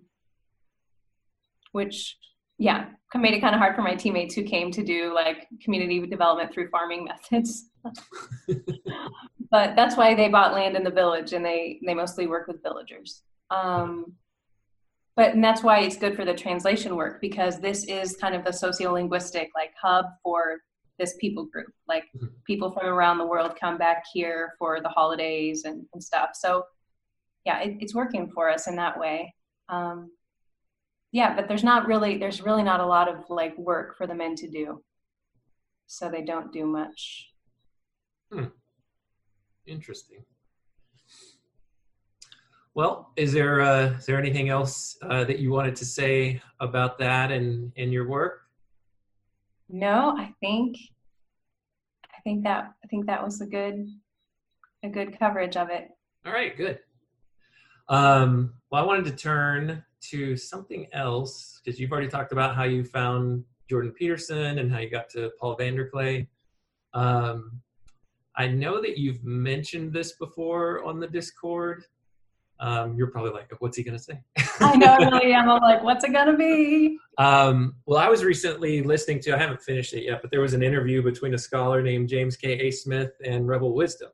[1.72, 2.18] which
[2.58, 6.06] yeah, made it kind of hard for my teammates who came to do like community
[6.06, 7.70] development through farming methods.
[9.52, 12.64] but that's why they bought land in the village, and they they mostly work with
[12.64, 13.24] villagers.
[13.52, 14.14] Um,
[15.16, 18.44] but and that's why it's good for the translation work because this is kind of
[18.44, 20.60] the sociolinguistic like hub for
[21.00, 22.28] this people group like mm-hmm.
[22.46, 26.64] people from around the world come back here for the holidays and, and stuff so
[27.46, 29.34] yeah it, it's working for us in that way
[29.70, 30.12] um,
[31.12, 34.16] yeah but there's not really there's really not a lot of like work for the
[34.16, 34.84] men to do
[35.88, 37.30] so they don't do much
[38.32, 38.46] hmm.
[39.66, 40.24] interesting
[42.76, 47.00] well, is there uh, is there anything else uh, that you wanted to say about
[47.00, 48.42] that and in your work?
[49.70, 50.76] No, I think
[52.06, 53.88] I think that I think that was a good
[54.84, 55.88] a good coverage of it.
[56.26, 56.80] All right, good.
[57.88, 62.64] Um, well, I wanted to turn to something else because you've already talked about how
[62.64, 66.28] you found Jordan Peterson and how you got to Paul VanderKlay.
[66.94, 67.62] Um,
[68.36, 71.86] I know that you've mentioned this before on the Discord,
[72.60, 74.22] um, you're probably like, what's he going to say?
[74.60, 75.50] I know, I really am.
[75.50, 76.98] I'm like, what's it going to be?
[77.18, 80.54] Um, well, I was recently listening to, I haven't finished it yet, but there was
[80.54, 82.54] an interview between a scholar named James K.
[82.60, 82.72] A.
[82.72, 84.10] Smith and Rebel Wisdom.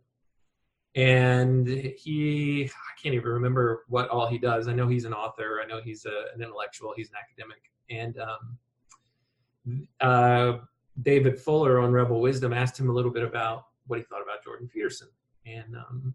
[0.96, 4.68] And he, I can't even remember what all he does.
[4.68, 7.72] I know he's an author, I know he's a, an intellectual, he's an academic.
[7.90, 10.58] And um, uh,
[11.02, 14.44] David Fuller on Rebel Wisdom asked him a little bit about what he thought about
[14.44, 15.08] Jordan Peterson.
[15.46, 16.14] And um,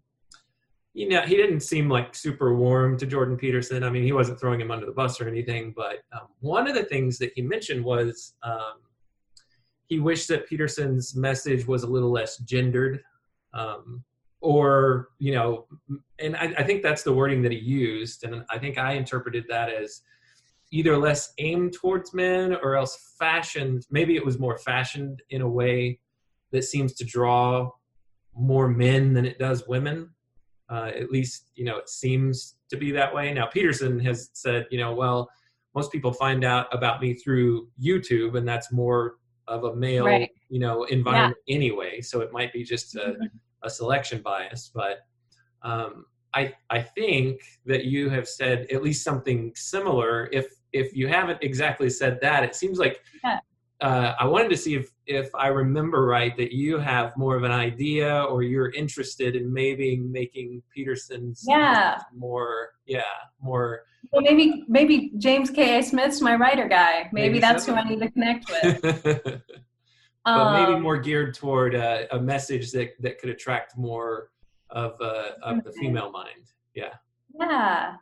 [0.97, 3.83] you know, he didn't seem like super warm to Jordan Peterson.
[3.83, 6.73] I mean, he wasn't throwing him under the bus or anything, but um, one of
[6.73, 8.81] the things that he mentioned was um,
[9.85, 13.03] he wished that Peterson's message was a little less gendered.
[13.53, 14.03] Um,
[14.41, 15.65] or, you know,
[16.19, 18.23] and I, I think that's the wording that he used.
[18.23, 20.01] And I think I interpreted that as
[20.71, 25.49] either less aimed towards men or else fashioned, maybe it was more fashioned in a
[25.49, 25.99] way
[26.51, 27.69] that seems to draw
[28.35, 30.09] more men than it does women
[30.69, 33.33] uh, at least, you know, it seems to be that way.
[33.33, 35.29] Now, Peterson has said, you know, well,
[35.75, 39.15] most people find out about me through YouTube, and that's more
[39.47, 40.29] of a male, right.
[40.49, 41.55] you know, environment yeah.
[41.55, 42.01] anyway.
[42.01, 43.25] So it might be just a, mm-hmm.
[43.63, 44.71] A selection bias.
[44.73, 44.99] But
[45.63, 50.29] um, I I think that you have said at least something similar.
[50.31, 53.39] If if you haven't exactly said that, it seems like yeah
[53.81, 57.43] uh, I wanted to see if if I remember right that you have more of
[57.43, 63.01] an idea or you're interested in maybe making Peterson's yeah more yeah
[63.41, 63.83] more.
[64.11, 65.79] Well, maybe maybe James K.
[65.79, 65.83] A.
[65.83, 67.09] Smith's my writer guy.
[67.11, 67.73] Maybe, maybe that's so.
[67.73, 69.41] who I need to connect with.
[70.27, 74.31] but um, maybe more geared toward a, a, message that that could attract more
[74.69, 76.51] of uh, of the female mind.
[76.75, 76.93] Yeah.
[77.39, 77.95] Yeah.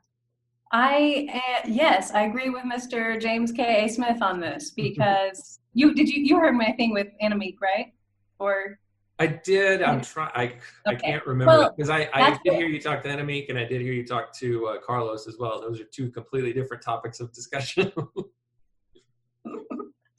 [0.71, 3.21] I uh, yes, I agree with Mr.
[3.21, 3.85] James K.
[3.85, 3.88] A.
[3.88, 7.93] Smith on this because you did you you heard my thing with Annemiek, right?
[8.39, 8.79] Or
[9.19, 9.83] I did.
[9.83, 10.31] I'm trying.
[10.35, 10.59] I, okay.
[10.88, 13.65] I can't remember because well, I, I did hear you talk to Annemiek and I
[13.65, 15.61] did hear you talk to uh, Carlos as well.
[15.61, 17.93] Those are two completely different topics of discussion.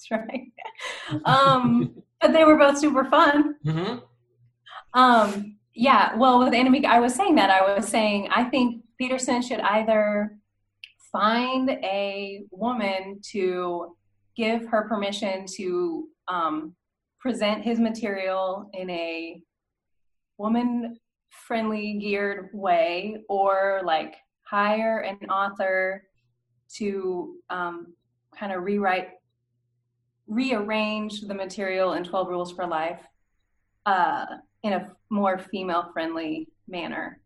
[0.10, 0.52] Right.
[1.24, 3.56] Um, but they were both super fun.
[3.64, 3.98] Mm-hmm.
[4.94, 6.16] Um, yeah.
[6.16, 10.38] Well, with Annemiek, I was saying that I was saying I think Peterson should either
[11.12, 13.96] find a woman to
[14.36, 16.74] give her permission to um,
[17.20, 19.40] present his material in a
[20.38, 20.98] woman
[21.30, 24.16] friendly geared way or like
[24.46, 26.02] hire an author
[26.76, 27.94] to um,
[28.38, 29.10] kind of rewrite
[30.26, 33.00] rearrange the material in 12 rules for life
[33.86, 34.26] uh,
[34.62, 37.20] in a more female friendly manner.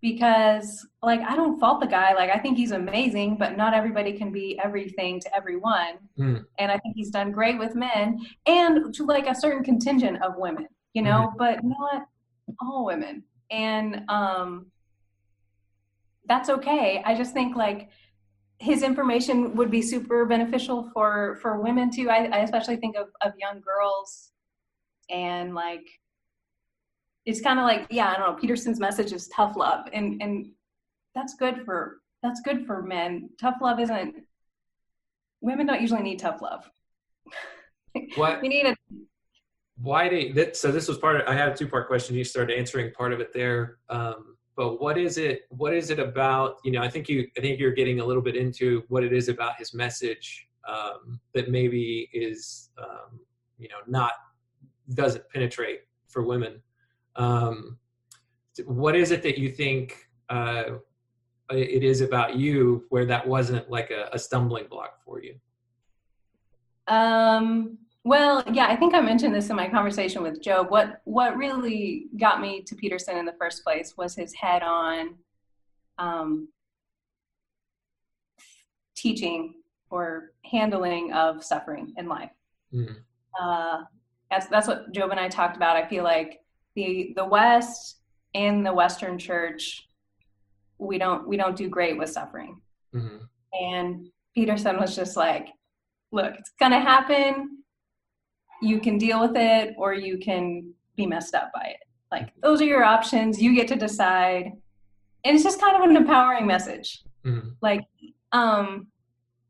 [0.00, 2.14] Because like i don't fault the guy.
[2.14, 5.98] Like i think he's amazing but not everybody can be everything to everyone.
[6.18, 6.44] Mm.
[6.58, 10.36] and i think he's done great with men and to like a certain contingent of
[10.38, 12.06] women you know but not
[12.60, 13.22] all women.
[13.50, 14.66] And um
[16.26, 17.02] that's okay.
[17.04, 17.90] I just think like
[18.60, 22.08] his information would be super beneficial for for women too.
[22.08, 24.30] I, I especially think of, of young girls
[25.10, 25.86] and like
[27.26, 30.46] it's kind of like yeah i don't know peterson's message is tough love and and
[31.14, 33.30] that's good for that's good for men.
[33.40, 34.14] Tough love isn't
[35.40, 36.70] women don't usually need tough love.
[38.14, 38.40] What?
[38.40, 38.76] We need a
[39.82, 42.14] why do you, that, so this was part of i had a two part question.
[42.14, 43.78] You started answering part of it there.
[43.88, 47.40] Um, but what is it what is it about you know i think you i
[47.40, 51.50] think you're getting a little bit into what it is about his message um, that
[51.50, 53.20] maybe is um,
[53.58, 54.12] you know not
[54.94, 56.60] doesn't penetrate for women.
[57.16, 57.78] Um,
[58.64, 60.64] what is it that you think uh,
[61.50, 65.34] it is about you where that wasn't like a, a stumbling block for you?
[66.88, 70.70] Um, well, yeah, I think I mentioned this in my conversation with Job.
[70.70, 75.16] What what really got me to Peterson in the first place was his head on
[75.98, 76.48] um,
[78.96, 79.54] teaching
[79.90, 82.30] or handling of suffering in life.
[82.72, 82.96] Mm.
[83.38, 83.82] Uh,
[84.30, 85.76] that's that's what Job and I talked about.
[85.76, 86.40] I feel like
[86.74, 87.96] the the West
[88.34, 89.88] and the Western Church,
[90.78, 92.60] we don't we don't do great with suffering.
[92.92, 93.18] hmm
[93.52, 95.48] And Peterson was just like,
[96.12, 97.59] look, it's going to happen.
[98.62, 101.80] You can deal with it or you can be messed up by it.
[102.10, 103.40] Like, those are your options.
[103.40, 104.52] You get to decide.
[105.24, 107.02] And it's just kind of an empowering message.
[107.24, 107.84] hmm Like,
[108.32, 108.88] um,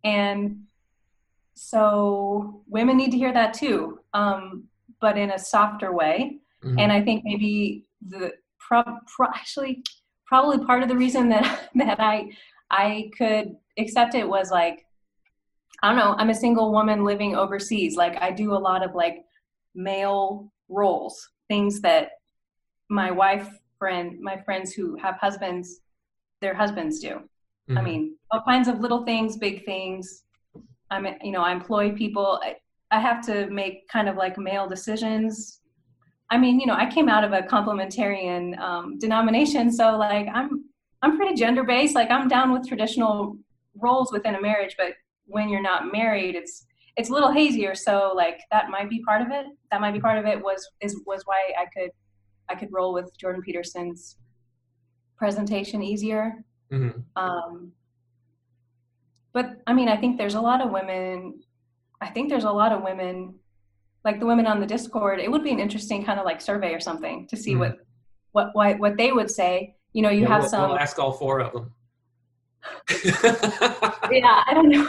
[0.04, 0.62] and
[1.54, 4.64] so women need to hear that too, um,
[5.00, 9.82] but in a softer way hmm and I think maybe the pro- pro- actually
[10.26, 12.30] probably part of the reason that that I
[12.70, 14.84] I could accept it was like
[15.82, 18.94] I don't know I'm a single woman living overseas like I do a lot of
[18.94, 19.24] like
[19.74, 22.10] male roles things that
[22.88, 25.80] my wife friend my friends who have husbands
[26.40, 27.20] their husbands do
[27.70, 27.84] I Mhm.
[27.84, 30.24] mean, all kinds of little things, big things.
[30.90, 32.40] I'm, you know, I employ people.
[32.42, 32.56] I,
[32.90, 35.60] I have to make kind of like male decisions.
[36.30, 40.64] I mean, you know, I came out of a complementarian um, denomination, so like I'm,
[41.02, 41.94] I'm pretty gender based.
[41.94, 43.36] Like I'm down with traditional
[43.76, 44.94] roles within a marriage, but
[45.30, 46.66] when you're not married, it's
[46.96, 47.74] it's a little hazier.
[47.74, 49.46] So like that might be part of it.
[49.70, 50.42] That might be part of it.
[50.42, 51.90] Was is was why I could
[52.48, 54.16] I could roll with Jordan Peterson's
[55.16, 56.44] presentation easier.
[56.72, 57.02] Mhm.
[57.16, 57.72] Um,
[59.32, 61.40] but I mean, I think there's a lot of women.
[62.00, 63.34] I think there's a lot of women,
[64.04, 65.20] like the women on the Discord.
[65.20, 67.58] It would be an interesting kind of like survey or something to see Mhm.
[67.58, 67.76] what,
[68.32, 69.76] what, what, what they would say.
[69.92, 70.70] You know, you Yeah, have we'll, some.
[70.70, 71.74] we'll ask all four of them.
[74.10, 74.88] yeah, I don't know.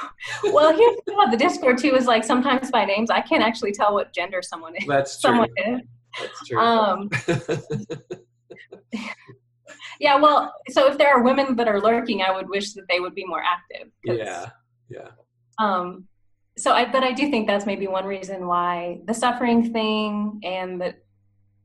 [0.51, 3.43] Well, here's the thing about the Discord too is like sometimes by names I can't
[3.43, 4.85] actually tell what gender someone is.
[4.87, 5.29] That's true.
[5.29, 5.81] Someone is.
[6.19, 6.59] That's true.
[6.59, 7.09] Um,
[9.99, 12.99] yeah, well, so if there are women that are lurking, I would wish that they
[12.99, 13.91] would be more active.
[14.03, 14.49] yeah,
[14.89, 15.07] yeah.
[15.59, 16.07] um
[16.57, 20.81] so i but i do think that's maybe one reason why the suffering thing and
[20.81, 20.93] the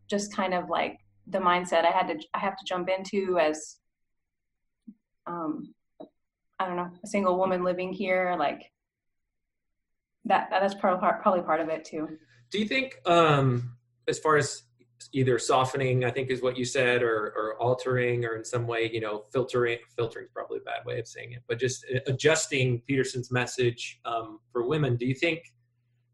[0.09, 3.77] just kind of like the mindset i had to i have to jump into as
[5.27, 5.75] um
[6.59, 8.71] i don't know a single woman living here like
[10.25, 12.09] that that's probably part, probably part of it too
[12.51, 13.77] Do you think, um,
[14.09, 14.63] as far as
[15.13, 18.91] either softening, I think is what you said, or, or altering, or in some way,
[18.93, 22.83] you know, filtering, filtering is probably a bad way of saying it, but just adjusting
[22.87, 24.97] Peterson's message um, for women.
[24.97, 25.43] Do you think,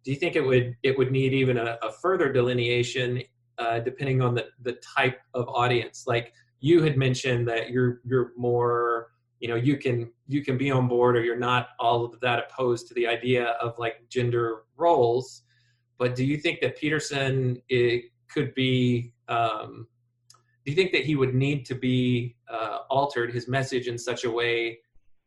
[0.04, 3.22] do you think it would it would need even a, a further delineation
[3.58, 6.04] uh, depending on the the type of audience?
[6.08, 9.12] Like you had mentioned that you're you're more
[9.42, 12.38] you know you can you can be on board or you're not all of that
[12.38, 15.42] opposed to the idea of like gender roles.
[15.98, 19.88] But do you think that peterson it could be um,
[20.64, 24.22] do you think that he would need to be uh, altered his message in such
[24.22, 24.78] a way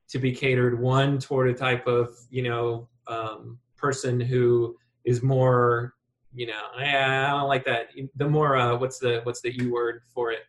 [0.07, 5.93] to be catered one toward a type of you know um, person who is more
[6.33, 7.89] you know i don't like that.
[8.15, 10.43] The more uh, what's the what's the u word for it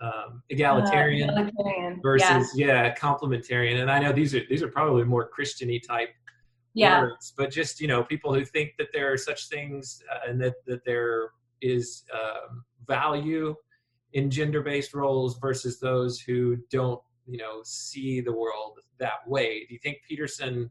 [0.00, 2.00] um, egalitarian Uh, egalitarian.
[2.02, 2.94] versus yeah.
[2.94, 6.10] complementarian and i know these are these are probably more christiany type
[6.74, 7.00] yeah, yeah.
[7.02, 10.40] words but just you know people who think that there are such things uh, and
[10.40, 11.30] that that there
[11.60, 13.54] is um, value
[14.12, 19.64] in gender-based roles versus those who don't, you know, see the world that way.
[19.66, 20.70] Do you think Peterson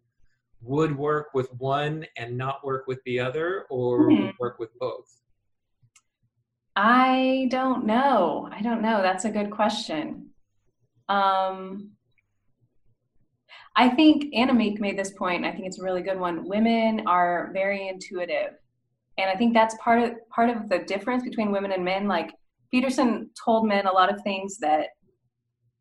[0.61, 4.29] would work with one and not work with the other, or Hmm.
[4.39, 5.09] work with both?
[6.75, 8.49] I don't know.
[8.51, 9.01] I don't know.
[9.01, 10.29] That's a good question.
[11.07, 11.91] Um,
[13.75, 15.45] I think Anna Meek made this point.
[15.45, 16.47] I think it's a really good one.
[16.47, 18.53] Women are very intuitive,
[19.17, 22.07] and I think that's part of part of the difference between women and men.
[22.07, 22.31] Like
[22.71, 24.89] Peterson told men a lot of things that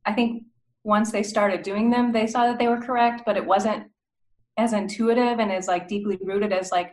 [0.05, 0.45] I think
[0.84, 3.84] once they started doing them, they saw that they were correct, but it wasn't
[4.59, 6.93] as intuitive and as like deeply rooted as like.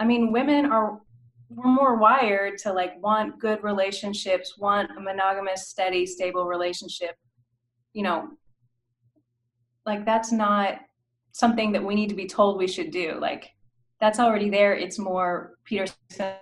[0.00, 1.00] I mean, women are
[1.50, 7.16] we're more wired to like want good relationships, want a monogamous, steady, stable relationship.
[7.94, 8.28] You know,
[9.86, 10.80] like that's not
[11.32, 13.18] something that we need to be told we should do.
[13.20, 13.50] Like
[14.00, 14.74] that's already there.
[14.74, 16.34] It's more Peterson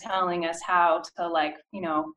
[0.00, 2.12] telling us how to like, you know,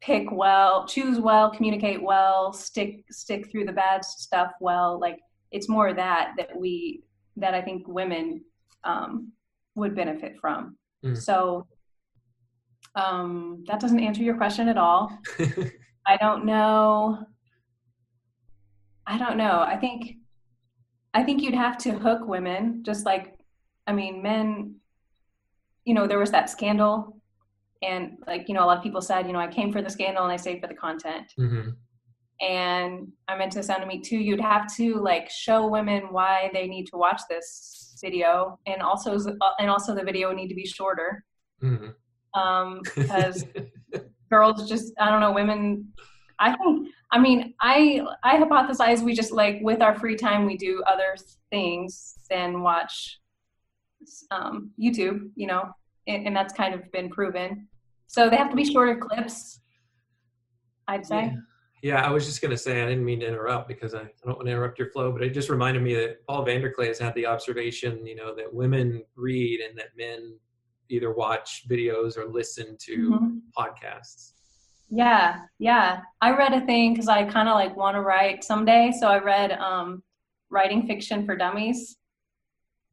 [0.00, 4.98] pick well, choose well, communicate well, stick stick through the bad stuff well.
[5.00, 5.18] Like
[5.50, 7.02] it's more that that we
[7.36, 8.44] that I think women
[8.84, 9.32] um,
[9.74, 10.76] would benefit from.
[11.04, 11.16] Mm.
[11.16, 11.66] So
[12.94, 15.16] um, that doesn't answer your question at all.
[16.06, 17.26] I don't know.
[19.06, 19.60] I don't know.
[19.60, 20.16] I think
[21.14, 23.34] I think you'd have to hook women, just like
[23.86, 24.76] I mean, men.
[25.84, 27.22] You know, there was that scandal,
[27.82, 29.90] and like you know, a lot of people said, you know, I came for the
[29.90, 31.32] scandal and I stayed for the content.
[31.36, 31.70] hmm
[32.40, 34.18] And I meant to sound to me too.
[34.18, 39.18] You'd have to like show women why they need to watch this video, and also
[39.58, 41.24] and also the video need to be shorter
[41.60, 41.88] hmm
[42.34, 43.44] um, because
[44.30, 45.92] girls just I don't know women.
[46.38, 50.56] I think I mean I I hypothesize we just like with our free time we
[50.56, 51.16] do other
[51.50, 53.18] things than watch
[54.30, 55.70] um, YouTube, you know,
[56.06, 57.68] and, and that's kind of been proven.
[58.06, 59.60] So they have to be shorter clips.
[60.86, 61.24] I'd say.
[61.24, 61.36] Yeah.
[61.82, 64.10] Yeah, I was just going to say, I didn't mean to interrupt because I, I
[64.24, 66.98] don't want to interrupt your flow, but it just reminded me that Paul VanderKlay has
[66.98, 70.36] had the observation, you know, that women read and that men
[70.88, 73.40] either watch videos or listen to Mhm.
[73.56, 74.32] podcasts.
[74.90, 76.00] Yeah, yeah.
[76.20, 78.90] I read a thing because I kind of like want to write someday.
[78.98, 80.02] So I read um,
[80.50, 81.96] Writing Fiction for Dummies.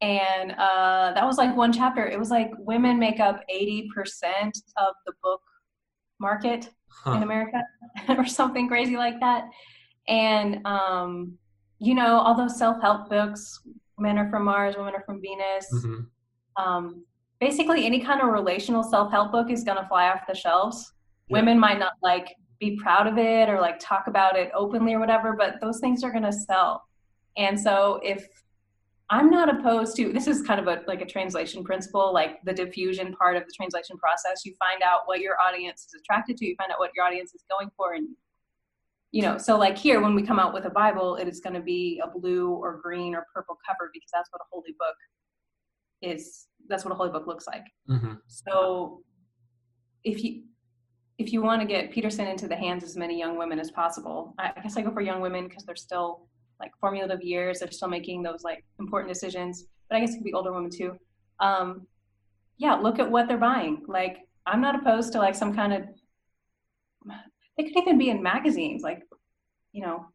[0.02, 2.06] And uh, that was like one chapter.
[2.06, 3.86] It was like women make up 80%
[4.76, 5.40] of the book
[6.18, 6.70] market
[7.06, 7.62] in America
[8.08, 9.44] or something crazy like that.
[10.08, 11.36] And, um,
[11.78, 13.60] you know, all those self help books,
[13.98, 16.06] Men Are From Mars, Women Are From Venus, Mhm.
[16.56, 17.04] um,
[17.40, 20.92] basically any kind of relational self-help book is going to fly off the shelves
[21.28, 21.38] Yeah.
[21.38, 24.98] women might not like be proud of it or like talk about it openly or
[25.00, 26.82] whatever but those things are going to sell
[27.36, 28.26] and so if
[29.10, 32.52] i'm not opposed to this is kind of a like a translation principle like the
[32.52, 36.46] diffusion part of the translation process you find out what your audience is attracted to
[36.46, 38.08] you find out what your audience is going for and
[39.12, 41.54] you know so like here when we come out with a bible it is going
[41.54, 44.96] to be a blue or green or purple cover because that's what a holy book
[46.02, 48.18] is that's what a holy book looks like Mhm.
[48.26, 49.02] so
[50.04, 50.42] if you
[51.18, 53.70] if you want to get peterson into the hands of as many young women as
[53.70, 56.28] possible I guess i go for young women because they're still
[56.60, 57.60] like formative years.
[57.60, 59.64] They're still making those like important decisions.
[59.88, 60.96] But i guess it could be older women too.
[61.40, 61.86] Um
[62.58, 63.82] yeah look at what they're buying.
[63.86, 65.82] Like i'm not opposed to like some kind of
[67.56, 69.02] they could even be in magazines like
[69.72, 70.06] you know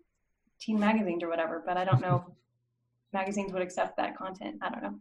[0.59, 2.33] teen magazines or whatever but i don't know if
[3.13, 4.55] magazines would accept that content.
[4.61, 4.95] I don't know.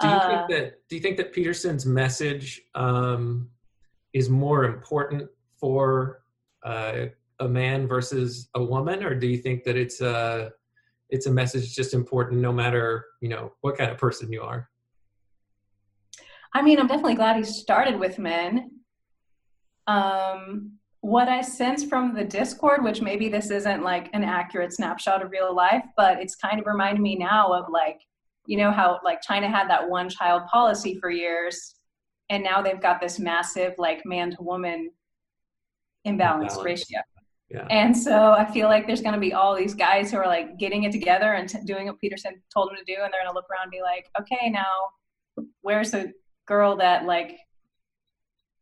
[0.00, 3.48] Do you Uh, think that do you think that Peterson's message um,
[4.12, 6.22] is more important for
[6.64, 7.06] uh,
[7.38, 10.52] a man versus a woman, or do you think that it's a
[11.10, 14.68] it's a message just important no matter you know what kind of person you are?
[16.52, 18.70] I mean, I'm definitely glad he started with men.
[19.86, 25.22] Um, what I sense from the Discord, which maybe this isn't like an accurate snapshot
[25.22, 28.00] of real life, but it's kind of reminding me now of like,
[28.46, 31.76] you know, how like China had that one child policy for years,
[32.28, 34.90] and now they've got this massive like man to woman
[36.04, 36.64] imbalance Imbalance.
[36.90, 37.00] ratio.
[37.50, 37.66] Yeah.
[37.68, 40.56] And so I feel like there's going to be all these guys who are like
[40.58, 43.30] getting it together and t- doing what Peterson told them to do, and they're going
[43.30, 46.12] to look around and be like, okay, now where's the
[46.46, 47.38] girl that like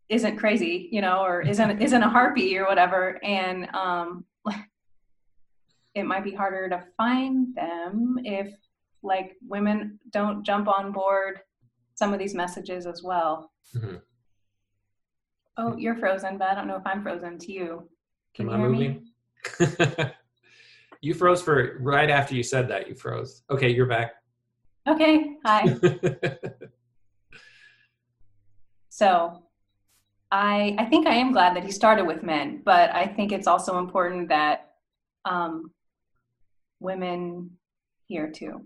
[0.08, 4.24] isn't crazy, you know, or isn't isn't a harpy or whatever, and um,
[5.94, 8.48] it might be harder to find them if
[9.02, 11.40] like women don't jump on board
[11.94, 13.52] some of these messages as well.
[13.76, 14.00] Mhm.
[15.58, 17.88] Oh, you're frozen, but I don't know if I'm frozen to you.
[18.38, 20.12] Can Am you I moving?
[21.00, 22.88] you froze for right after you said that.
[22.88, 23.42] You froze.
[23.50, 24.12] Okay, you're back.
[24.86, 25.76] Okay, hi.
[28.90, 29.44] So,
[30.32, 33.46] I I think I am glad that he started with men, but I think it's
[33.46, 34.72] also important that
[35.24, 35.70] um,
[36.80, 37.50] women
[38.08, 38.64] hear too.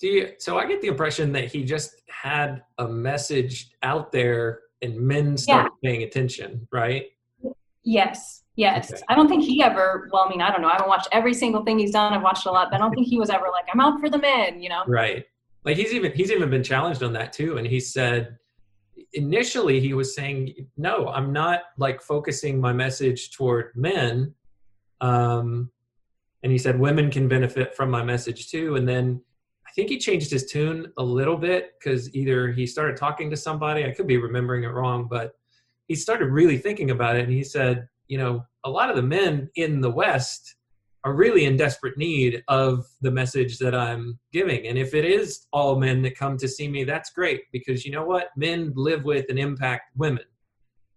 [0.00, 4.60] Do you, so I get the impression that he just had a message out there
[4.82, 5.90] and men started yeah.
[5.90, 7.06] paying attention, right?
[7.84, 8.92] Yes, yes.
[8.92, 9.02] Okay.
[9.08, 10.68] I don't think he ever, well, I mean, I don't know.
[10.68, 12.12] I haven't watched every single thing he's done.
[12.12, 14.08] I've watched a lot, but I don't think he was ever like, I'm out for
[14.08, 14.84] the men, you know?
[14.86, 15.24] Right.
[15.64, 17.56] Like he's even, he's even been challenged on that too.
[17.58, 18.38] And he said,
[19.14, 24.34] initially he was saying, no, I'm not like focusing my message toward men.
[25.00, 25.70] Um,
[26.42, 28.76] and he said, women can benefit from my message too.
[28.76, 29.20] And then
[29.66, 33.36] I think he changed his tune a little bit because either he started talking to
[33.36, 35.34] somebody, I could be remembering it wrong, but
[35.92, 39.02] he started really thinking about it and he said, you know, a lot of the
[39.02, 40.56] men in the West
[41.04, 44.66] are really in desperate need of the message that I'm giving.
[44.66, 47.92] And if it is all men that come to see me, that's great because you
[47.92, 48.28] know what?
[48.38, 50.24] Men live with and impact women.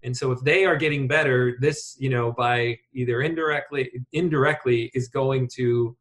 [0.02, 5.10] And so if they are getting better, this, you know, by either indirectly indirectly is
[5.10, 5.98] going to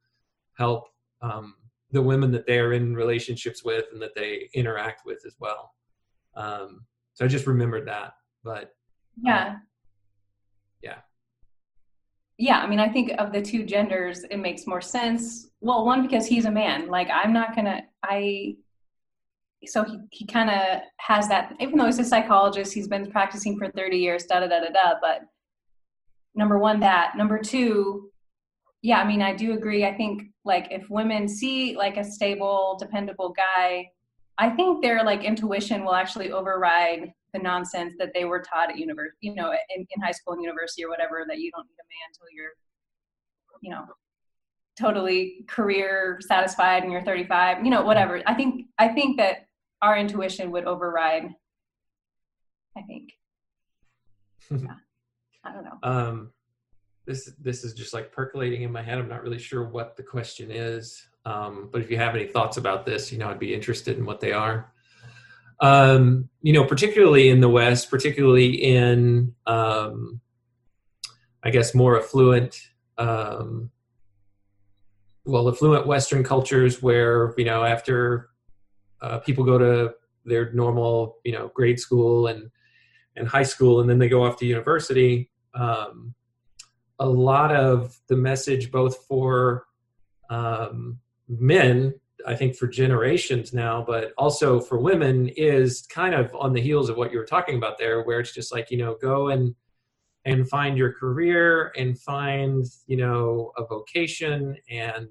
[0.57, 0.85] help
[1.21, 1.57] um,
[1.91, 5.73] the women that they are in relationships with and that they interact with as well.
[6.37, 8.13] Um, so I just remembered that.
[8.45, 8.75] But
[9.23, 9.47] yeah.
[9.49, 9.63] Um,
[10.83, 10.99] yeah.
[12.39, 15.49] Yeah, I mean, I think of the two genders, it makes more sense.
[15.61, 16.89] Well, one because he's a man.
[16.89, 17.83] Like, I'm not gonna.
[18.03, 18.57] I.
[19.67, 21.55] So he he kind of has that.
[21.61, 24.25] Even though he's a psychologist, he's been practicing for 30 years.
[24.25, 24.95] Da da da da da.
[25.01, 25.23] But
[26.35, 27.17] number one, that.
[27.17, 28.11] Number two,
[28.83, 29.87] yeah, I mean, I do agree.
[29.87, 33.89] I think like if women see like a stable, dependable guy,
[34.37, 38.79] I think their like intuition will actually override the nonsense that they were taught at
[38.79, 41.75] university, you know, in, in high school and university or whatever, that you don't need
[41.75, 42.53] a man until you're,
[43.61, 43.85] you know,
[44.79, 48.23] totally career satisfied and you're 35, you know, whatever.
[48.27, 49.49] I think, I think that
[49.83, 51.29] our intuition would override,
[52.77, 53.11] I think.
[54.51, 54.77] yeah.
[55.45, 55.79] I don't know.
[55.83, 56.31] Um,
[57.07, 58.99] this this is just like percolating in my head.
[58.99, 62.57] I'm not really sure what the question is, um, but if you have any thoughts
[62.57, 64.73] about this, you know, I'd be interested in what they are.
[65.61, 70.21] Um, you know, particularly in the West, particularly in, um,
[71.43, 72.59] I guess, more affluent,
[72.99, 73.71] um,
[75.25, 78.31] well, affluent Western cultures where you know after
[79.01, 79.95] uh, people go to
[80.25, 82.51] their normal, you know, grade school and
[83.17, 85.31] and high school, and then they go off to university.
[85.55, 86.15] Um,
[86.99, 89.67] a lot of the message, both for
[90.31, 90.99] um,
[91.29, 91.95] men,
[92.27, 96.89] I think for generations now, but also for women, is kind of on the heels
[96.89, 99.55] of what you were talking about there, where it's just like you know, go and
[100.25, 105.09] and find your career and find you know a vocation and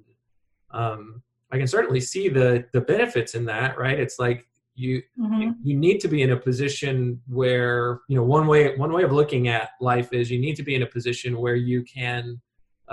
[0.72, 4.00] um, I can certainly see the the benefits in that, right?
[4.00, 5.52] It's like you mm-hmm.
[5.64, 9.12] you need to be in a position where you know one way one way of
[9.12, 12.42] looking at life is you need to be in a position where you can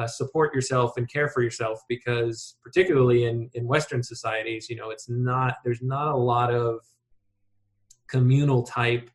[0.01, 4.91] uh, support yourself and care for yourself because particularly in in western societies you know
[4.91, 6.81] it's not there's not a lot of
[8.09, 9.11] communal type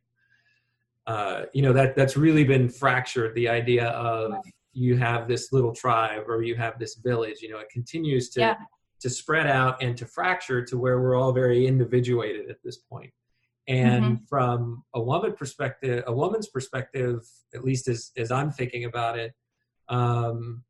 [1.08, 4.34] uh, you know that that's really been fractured the idea of
[4.74, 8.40] you have this little tribe or you have this village you know it continues to
[8.42, 8.56] yeah
[9.02, 13.12] to spread out and to fracture to where we're all very individuated at this point.
[13.68, 14.24] and mm-hmm.
[14.28, 17.20] from a woman perspective a woman's perspective
[17.56, 19.32] at least as as i'm thinking about it
[19.90, 20.64] um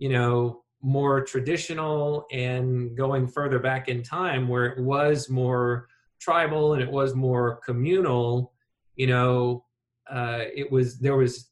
[0.00, 5.86] you know more traditional and going further back in time where it was more
[6.18, 8.52] tribal and it was more communal
[8.96, 9.62] you know
[10.10, 11.50] uh it was there was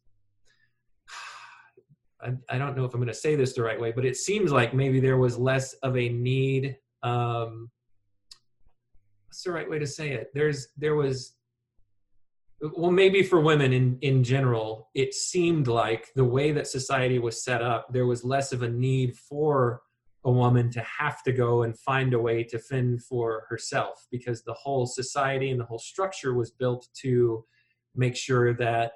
[2.23, 4.17] I, I don't know if I'm going to say this the right way, but it
[4.17, 6.77] seems like maybe there was less of a need.
[7.05, 7.71] Um,
[9.29, 10.33] what's the right way to say it?
[10.35, 11.35] There's there was
[12.77, 17.45] well maybe for women in in general it seemed like the way that society was
[17.45, 19.83] set up there was less of a need for
[20.25, 24.43] a woman to have to go and find a way to fend for herself because
[24.43, 27.45] the whole society and the whole structure was built to
[27.95, 28.93] make sure that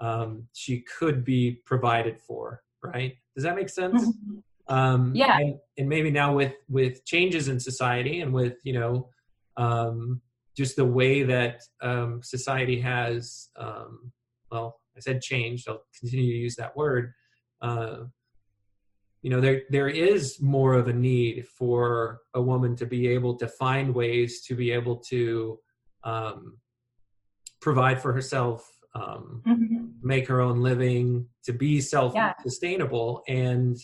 [0.00, 3.16] um, she could be provided for right?
[3.34, 4.02] Does that make sense?
[4.02, 4.74] Mm-hmm.
[4.74, 5.38] um, yeah.
[5.38, 9.08] and, and, maybe now with with changes in society and with you know
[9.56, 10.20] um,
[10.58, 14.12] just the way that um, society has um,
[14.50, 17.12] well i said changed i'll continue to use that word
[17.62, 17.98] uh,
[19.22, 23.34] you know there there is more of a need for a woman to be able
[23.36, 25.58] to find ways to be able to
[26.04, 26.58] um,
[27.60, 29.86] provide for herself um, mm-hmm.
[30.02, 33.22] make her own living, to be self-sustainable.
[33.26, 33.34] Yeah.
[33.34, 33.76] And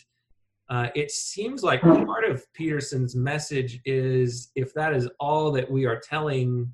[0.68, 5.84] uh, it seems like part of Peterson's message is if that is all that we
[5.84, 6.72] are telling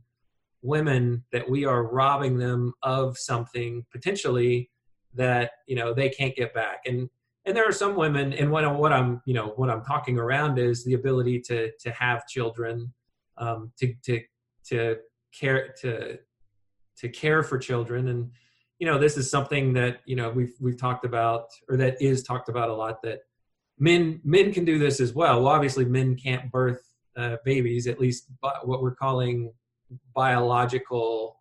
[0.62, 4.70] women that we are robbing them of something potentially
[5.14, 6.82] that you know they can't get back.
[6.86, 7.09] And
[7.47, 10.59] and there are some women and what, what i'm you know what i'm talking around
[10.59, 12.93] is the ability to to have children
[13.38, 14.20] um, to to
[14.66, 14.97] to
[15.32, 16.18] care to
[16.99, 18.09] to care for children.
[18.09, 18.30] And
[18.78, 22.22] you know this is something that you know we've we've talked about or that is
[22.22, 23.20] talked about a lot that
[23.81, 26.83] men men can do this as well well obviously men can't birth
[27.16, 28.26] uh, babies at least
[28.62, 29.53] what we're calling
[30.14, 31.41] biological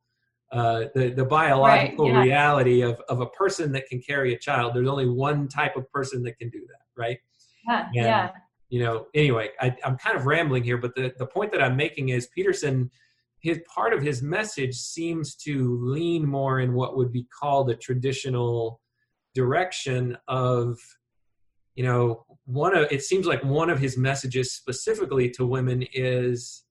[0.52, 2.22] uh, the the biological right, yeah.
[2.24, 4.74] reality of of a person that can carry a child.
[4.74, 7.20] There's only one type of person that can do that, right?
[7.68, 7.86] Yeah.
[7.86, 8.30] And, yeah.
[8.70, 9.06] You know.
[9.14, 12.28] Anyway, I, I'm kind of rambling here, but the the point that I'm making is
[12.34, 12.90] Peterson.
[13.42, 17.76] His part of his message seems to lean more in what would be called a
[17.76, 18.82] traditional
[19.34, 20.78] direction of,
[21.74, 26.64] you know, one of it seems like one of his messages specifically to women is,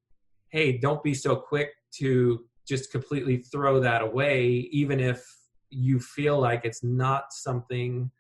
[0.49, 5.24] hey, don't be so quick to just completely throw that away, even if
[5.70, 8.11] you feel like it's not something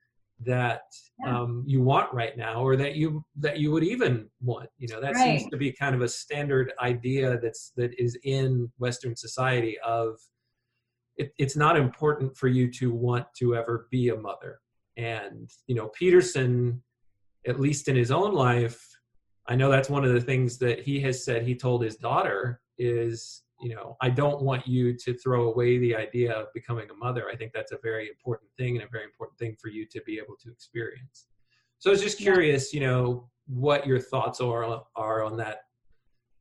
[0.46, 0.82] that
[1.18, 1.36] yeah.
[1.36, 5.00] um, you want right now or that you that you would even want you know
[5.00, 5.40] that right.
[5.40, 10.20] seems to be kind of a standard idea that's that is in western society of
[11.16, 14.60] it, it's not important for you to want to ever be a mother
[14.96, 16.80] and you know peterson
[17.46, 18.80] at least in his own life
[19.46, 22.60] i know that's one of the things that he has said he told his daughter
[22.78, 26.94] is you know i don't want you to throw away the idea of becoming a
[26.94, 27.28] mother.
[27.30, 30.00] I think that's a very important thing and a very important thing for you to
[30.02, 31.26] be able to experience.
[31.78, 35.62] So i was just curious you know what your thoughts are are on that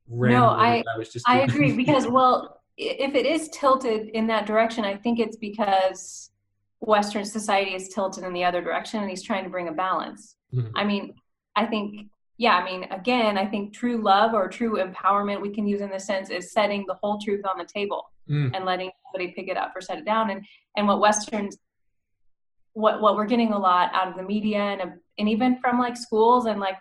[0.10, 4.46] no i i was just i agree because well if it is tilted in that
[4.46, 6.32] direction i think it's because
[6.80, 10.36] western society is tilted in the other direction and he's trying to bring a balance
[10.54, 10.76] mm-hmm.
[10.76, 11.14] i mean
[11.56, 12.08] i think
[12.38, 15.90] yeah, I mean, again, I think true love or true empowerment we can use in
[15.90, 18.52] the sense is setting the whole truth on the table mm.
[18.54, 20.30] and letting somebody pick it up or set it down.
[20.30, 21.58] And and what Westerns,
[22.74, 25.98] what what we're getting a lot out of the media and and even from like
[25.98, 26.78] schools and like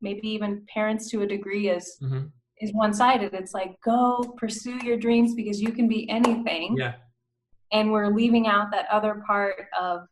[0.00, 2.24] maybe even parents to a degree is mm-hmm.
[2.62, 3.34] is one sided.
[3.34, 6.78] It's like go pursue your dreams because you can be anything.
[6.78, 6.94] Yeah.
[7.74, 10.06] And we're leaving out that other part of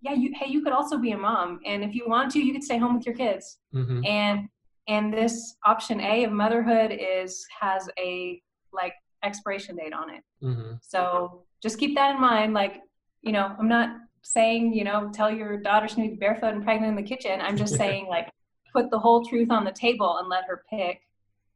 [0.00, 2.52] yeah, you hey, you could also be a mom, and if you want to, you
[2.52, 3.58] could stay home with your kids.
[3.72, 4.04] Mm-hmm.
[4.04, 4.48] And
[4.88, 8.42] and this option A of motherhood is has a
[8.72, 10.22] like expiration date on it.
[10.42, 10.72] Mm-hmm.
[10.82, 12.52] So just keep that in mind.
[12.52, 12.80] Like,
[13.20, 16.98] you know, I'm not saying you know tell your daughter she needs barefoot and pregnant
[16.98, 17.40] in the kitchen.
[17.40, 18.28] I'm just saying like
[18.72, 21.02] put the whole truth on the table and let her pick.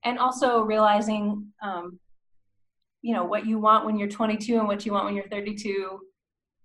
[0.04, 1.98] And also realizing, um,
[3.02, 6.00] you know, what you want when you're 22 and what you want when you're 32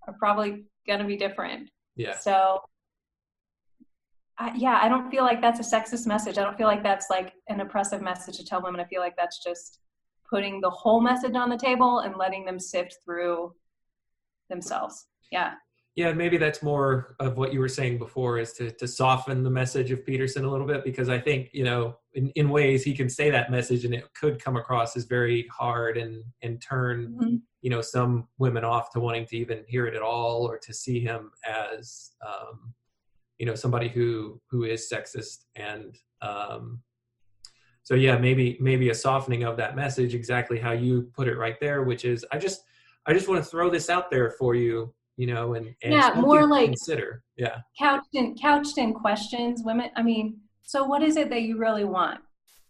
[0.08, 1.70] are probably going to be different.
[1.96, 2.18] Yeah.
[2.18, 2.60] So,
[4.38, 6.38] I, yeah, I don't feel like that's a sexist message.
[6.38, 8.82] I don't feel like that's like an oppressive message to tell women.
[8.82, 9.80] I feel like that's just
[10.30, 13.54] putting the whole message on the table and letting them sift through
[14.50, 15.08] themselves.
[15.32, 15.54] Yeah.
[15.96, 19.50] Yeah, maybe that's more of what you were saying before is to to soften the
[19.50, 22.94] message of Peterson a little bit because I think, you know, in, in ways he
[22.94, 27.08] can say that message and it could come across as very hard and and turn
[27.08, 27.36] mm-hmm.
[27.62, 30.74] you know some women off to wanting to even hear it at all or to
[30.74, 32.74] see him as um,
[33.38, 36.82] you know somebody who who is sexist and um,
[37.84, 41.60] so yeah maybe maybe a softening of that message exactly how you put it right
[41.60, 42.64] there which is i just
[43.06, 46.14] i just want to throw this out there for you you know and, and yeah
[46.16, 51.18] more like consider yeah couched in couched in questions women i mean so what is
[51.18, 52.20] it that you really want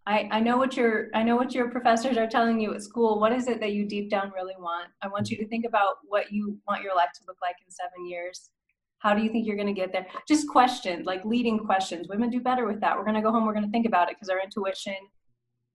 [0.07, 3.19] I, I know what your I know what your professors are telling you at school.
[3.19, 4.89] What is it that you deep down really want?
[5.03, 7.71] I want you to think about what you want your life to look like in
[7.71, 8.49] seven years.
[8.97, 10.07] How do you think you're going to get there?
[10.27, 12.07] Just questions, like leading questions.
[12.07, 12.97] Women do better with that.
[12.97, 13.45] We're going to go home.
[13.45, 14.95] We're going to think about it because our intuition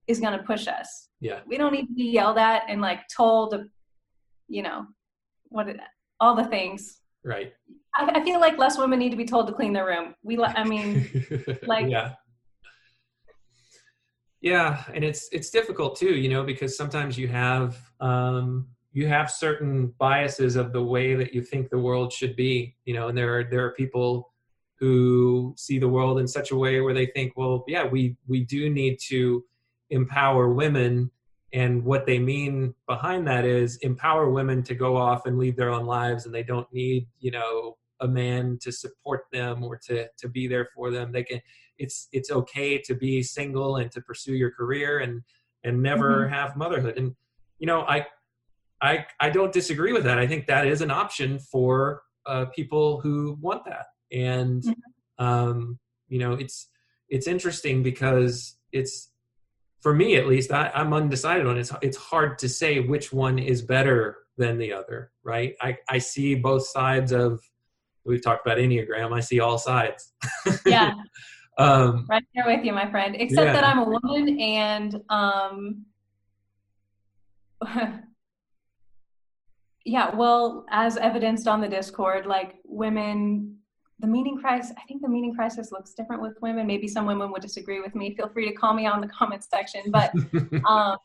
[0.07, 1.09] is going to push us.
[1.21, 1.41] Yeah.
[1.47, 3.55] We don't need to be yelled at and like told,
[4.49, 4.87] you know,
[5.49, 5.69] what
[6.21, 7.01] all the things.
[7.25, 7.53] Right.
[7.95, 10.15] I, I feel like less women need to be told to clean their room.
[10.23, 11.27] We, I mean,
[11.67, 12.15] like, yeah
[14.41, 19.31] yeah and it's it's difficult too you know because sometimes you have um you have
[19.31, 23.19] certain biases of the way that you think the world should be you know and
[23.19, 24.33] there are there are people
[24.79, 28.45] who see the world in such a way where they think well yeah we we
[28.45, 29.43] do need to
[29.91, 31.11] empower women
[31.53, 35.71] and what they mean behind that is empower women to go off and lead their
[35.71, 40.07] own lives and they don't need you know a man to support them or to
[40.19, 41.41] to be there for them they can
[41.79, 45.23] it's it's okay to be single and to pursue your career and
[45.65, 46.35] and never mm-hmm.
[46.35, 47.15] have motherhood and
[47.59, 48.05] you know i
[48.83, 53.01] i i don't disagree with that i think that is an option for uh, people
[53.01, 55.25] who want that and mm-hmm.
[55.25, 55.79] um
[56.09, 56.69] you know it's
[57.09, 59.11] it's interesting because it's
[59.87, 61.61] for me at least, I, I'm undecided on it.
[61.61, 65.55] It's, it's hard to say which one is better than the other, right?
[65.63, 67.41] I, I see both sides of,
[68.05, 70.13] we've talked about Enneagram, I see all sides.
[70.67, 70.93] Yeah.
[71.59, 73.15] um, right there with you, my friend.
[73.17, 73.53] Except Yeah.
[73.53, 75.85] that I'm a woman and um
[79.85, 83.56] yeah, well, as evidenced on the Discord, like women
[83.99, 86.67] the meaning crisis I think the meaning crisis looks different with women.
[86.67, 88.15] Maybe some women would disagree with me.
[88.15, 89.83] Feel free to call me on the comments section.
[89.91, 90.13] But
[90.69, 90.97] um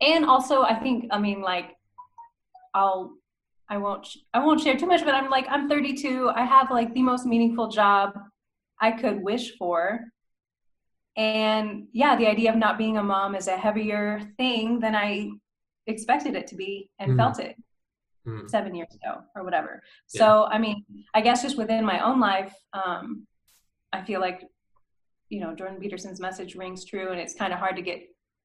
[0.00, 1.76] and also I think I mean like
[2.74, 3.14] I'll
[3.68, 6.30] I won't sh- I won't share too much, but I'm like I'm 32.
[6.34, 8.12] I have like the most meaningful job
[8.80, 10.00] I could wish for.
[11.16, 15.30] And yeah, the idea of not being a mom is a heavier thing than I
[15.86, 17.16] expected it to be and Mhm.
[17.16, 17.56] felt it
[18.26, 18.48] Mm.
[18.48, 19.82] seven years ago or whatever.
[20.06, 23.26] So, I mean, I guess just within my own life, um,
[23.92, 24.42] I feel like,
[25.28, 28.04] you know, Jordan Peterson's message rings true and it's kind of hard to get,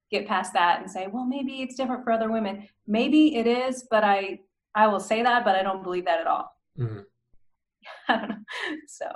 [0.10, 2.68] get past that and say, well, maybe it's different for other women.
[2.88, 4.40] Maybe it is, but I,
[4.74, 6.56] I will say that, but I don't believe that at all.
[8.08, 8.36] I don't know.
[8.88, 9.12] So,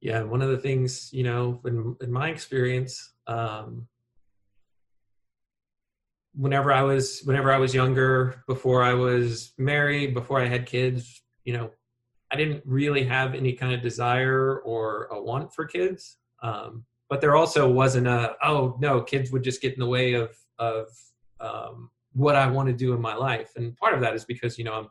[0.00, 3.86] yeah one of the things you know in, in my experience um
[6.38, 11.22] whenever i was whenever i was younger before i was married before i had kids
[11.44, 11.68] you know
[12.30, 16.16] i didn't really have any kind of desire or a want for kids.
[16.42, 20.12] Um but there also wasn't a oh no kids would just get in the way
[20.12, 20.86] of of
[21.40, 23.50] um what i want to do in my life.
[23.56, 24.88] And part of that is because you know i'm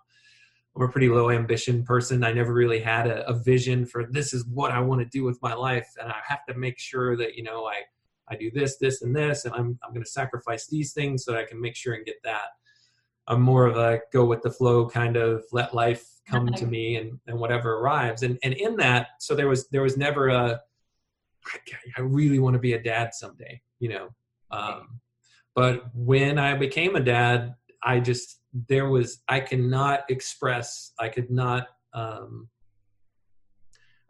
[0.75, 2.23] I'm a pretty low ambition person.
[2.23, 5.23] I never really had a, a vision for this is what I want to do
[5.23, 7.81] with my life, and I have to make sure that you know I
[8.30, 11.32] I do this, this, and this, and I'm I'm going to sacrifice these things so
[11.32, 12.47] that I can make sure and get that.
[13.28, 16.95] I'm more of a go with the flow kind of let life come to me
[16.97, 20.61] and and whatever arrives, and and in that, so there was there was never a
[21.97, 24.09] I really want to be a dad someday, you know.
[24.51, 24.99] Um,
[25.55, 31.30] but when I became a dad, I just there was I cannot express I could
[31.30, 32.49] not um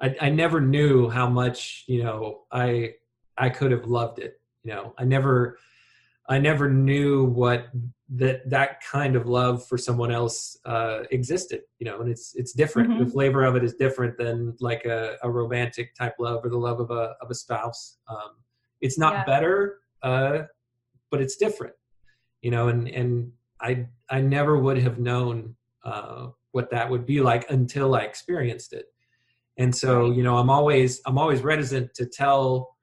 [0.01, 2.93] I, I never knew how much you know I
[3.37, 5.57] I could have loved it you know I never
[6.29, 7.69] I never knew what
[8.09, 12.53] that that kind of love for someone else uh, existed you know and it's it's
[12.53, 13.05] different Mhm.
[13.05, 16.57] the flavor of it is different than like a, a romantic type love or the
[16.57, 18.31] love of a of a spouse um,
[18.81, 19.23] it's not Yeah.
[19.25, 20.39] better uh,
[21.11, 21.75] but it's different
[22.41, 23.31] you know and and
[23.61, 28.73] I I never would have known uh, what that would be like until I experienced
[28.73, 28.85] it.
[29.57, 32.76] And so, you know, I'm always I'm always reticent to tell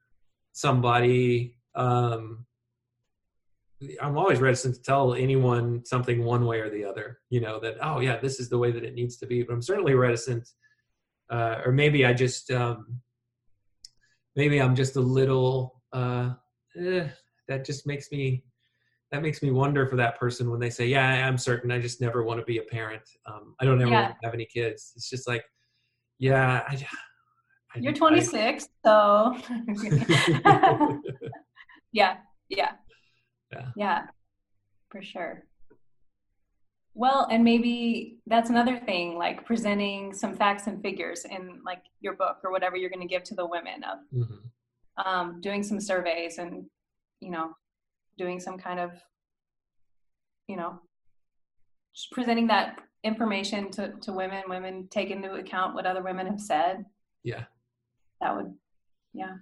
[0.55, 1.57] somebody.
[1.75, 2.45] Um,
[4.01, 7.19] I'm always reticent to tell anyone something one way or the other.
[7.29, 9.43] You know that oh yeah, this is the way that it needs to be.
[9.43, 10.49] But I'm certainly reticent,
[11.29, 13.01] uh, or maybe I just um,
[14.35, 15.83] maybe I'm just a little.
[15.91, 16.33] Uh,
[16.79, 17.07] eh,
[17.47, 18.43] that just makes me
[19.11, 21.69] that makes me wonder for that person when they say, "Yeah, I'm certain.
[21.69, 23.03] I just never want to be a parent.
[23.25, 24.01] Um, I don't ever Yeah.
[24.03, 25.43] want to have any kids." It's just like,
[26.17, 26.87] yeah, I,
[27.75, 29.35] I you're I- 26, so
[31.91, 32.17] yeah,
[32.49, 32.71] yeah,
[33.51, 33.65] Yeah.
[33.75, 34.01] yeah,
[34.89, 35.45] for sure.
[36.93, 42.13] Well, and maybe that's another thing, like presenting some facts and figures in like your
[42.13, 44.39] book or whatever you're going to give to the women of Mhm.
[45.05, 46.65] um, doing some surveys and
[47.19, 47.53] you know
[48.17, 48.91] doing some kind of
[50.47, 50.79] you know
[51.93, 56.39] just presenting that information to, to women women take into account what other women have
[56.39, 56.85] said
[57.23, 57.43] Yeah.
[58.21, 58.53] That would
[59.13, 59.35] yeah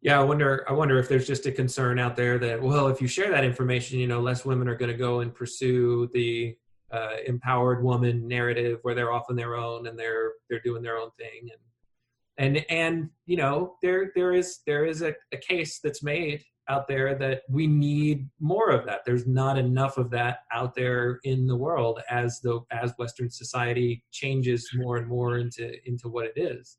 [0.00, 0.64] Yeah, I wonder.
[0.68, 3.44] I wonder if there's just a concern out there that, well, if you share that
[3.44, 6.56] information, you know, less women are going to go and pursue the
[6.92, 10.98] uh, empowered woman narrative, where they're off on their own and they're they're doing their
[10.98, 11.50] own thing,
[12.38, 16.44] and and and you know, there there is there is a, a case that's made
[16.68, 19.00] out there that we need more of that.
[19.04, 24.04] There's not enough of that out there in the world as the as Western society
[24.12, 26.78] changes more and more into into what it is.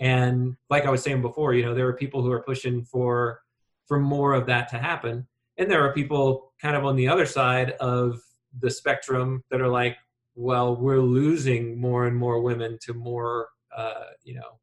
[0.00, 3.40] And like I was saying before, you know, there are people who are pushing for
[3.86, 5.26] for more of that to happen,
[5.58, 8.20] and there are people kind of on the other side of
[8.60, 9.96] the spectrum that are like,
[10.34, 14.58] well, we're losing more and more women to more, uh, you know,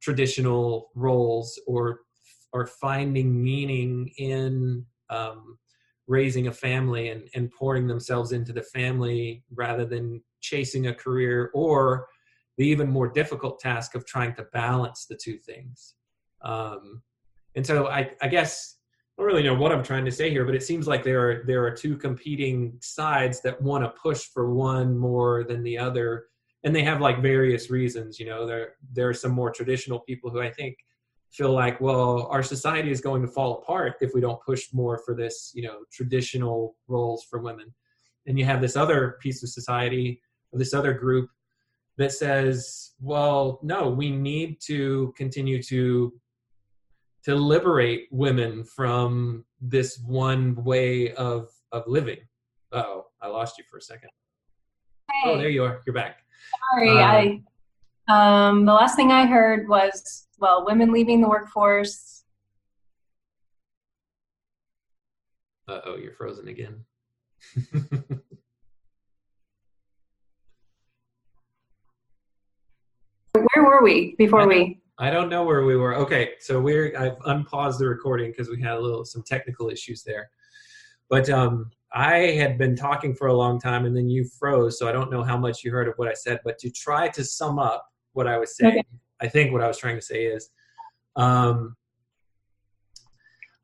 [0.00, 2.00] traditional roles or
[2.52, 5.58] or finding meaning in um,
[6.06, 11.50] raising a family and, and pouring themselves into the family rather than chasing a career
[11.54, 12.08] or
[12.58, 15.94] the even more difficult task of trying to balance the two things.
[16.42, 17.02] Um,
[17.54, 18.76] and so I, I guess
[19.16, 21.28] I don't really know what I'm trying to say here, but it seems like there
[21.28, 25.78] are there are two competing sides that want to push for one more than the
[25.78, 26.26] other,
[26.64, 28.18] and they have like various reasons.
[28.18, 30.76] You know, there there are some more traditional people who I think
[31.30, 34.98] feel like, well, our society is going to fall apart if we don't push more
[34.98, 37.72] for this, you know, traditional roles for women.
[38.26, 40.20] And you have this other piece of society,
[40.52, 41.30] this other group
[41.98, 46.12] that says, well, no, we need to continue to
[47.24, 52.18] to liberate women from this one way of of living.
[52.72, 54.10] Oh, I lost you for a second.
[55.10, 55.30] Hey.
[55.30, 55.80] Oh, there you are.
[55.86, 56.18] You're back.
[56.72, 57.42] Sorry, Um, I.
[58.08, 62.24] Um, the last thing I heard was well, women leaving the workforce.
[65.68, 66.84] Uh oh, you're frozen again.
[73.54, 74.80] Where were we before we?
[74.98, 75.94] I don't know where we were.
[75.96, 80.02] Okay, so we're I've unpaused the recording because we had a little some technical issues
[80.02, 80.30] there.
[81.10, 84.88] But um, I had been talking for a long time, and then you froze, so
[84.88, 86.40] I don't know how much you heard of what I said.
[86.44, 88.84] But to try to sum up what I was saying, Okay.
[89.20, 90.50] I think what I was trying to say is,
[91.16, 91.76] um,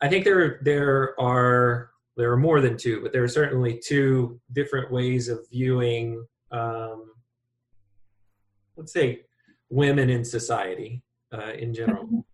[0.01, 4.41] I think there there are there are more than two, but there are certainly two
[4.53, 7.13] different ways of viewing, um,
[8.77, 9.23] let's say,
[9.71, 11.03] women in society
[11.33, 12.25] uh, in general.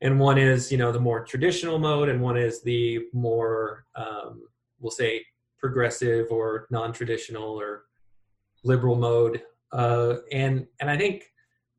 [0.00, 4.42] And one is, you know, the more traditional mode, and one is the more, um,
[4.80, 5.24] we'll say,
[5.60, 7.84] progressive or non-traditional or
[8.64, 9.42] liberal mode.
[9.72, 11.24] Uh, and and I think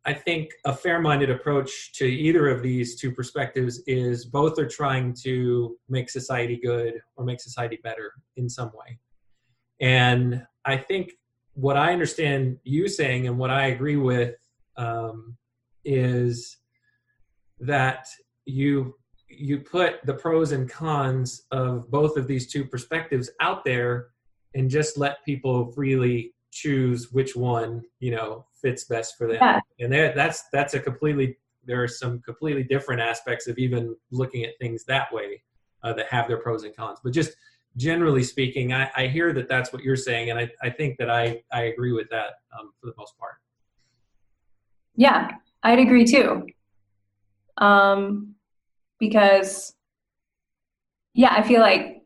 [0.06, 5.14] I think a fair-minded approach to either of these two perspectives is both are trying
[5.24, 9.00] to make society good or make society better in some way.
[9.80, 11.14] And I think
[11.54, 14.36] what I understand you saying and what I agree with
[14.78, 15.38] um,
[15.86, 16.58] is
[17.60, 18.08] that
[18.46, 18.96] you
[19.28, 24.10] you put the pros and cons of both of these two perspectives out there
[24.54, 29.38] and just let people freely choose which one you know fits best for them.
[29.42, 29.60] Yeah.
[29.80, 34.44] and there that's that's a completely there are some completely different aspects of even looking
[34.44, 35.42] at things that way
[35.84, 37.00] uh, that have their pros and cons.
[37.04, 37.34] But just
[37.78, 41.10] generally speaking I, I hear that that's what you're saying and i, I think that
[41.10, 43.36] i i agree with that um, for the most part
[44.96, 45.32] Yeah,
[45.64, 46.48] I'd agree too.
[47.58, 48.36] Um,
[49.00, 49.74] because,
[51.14, 52.04] yeah, I feel like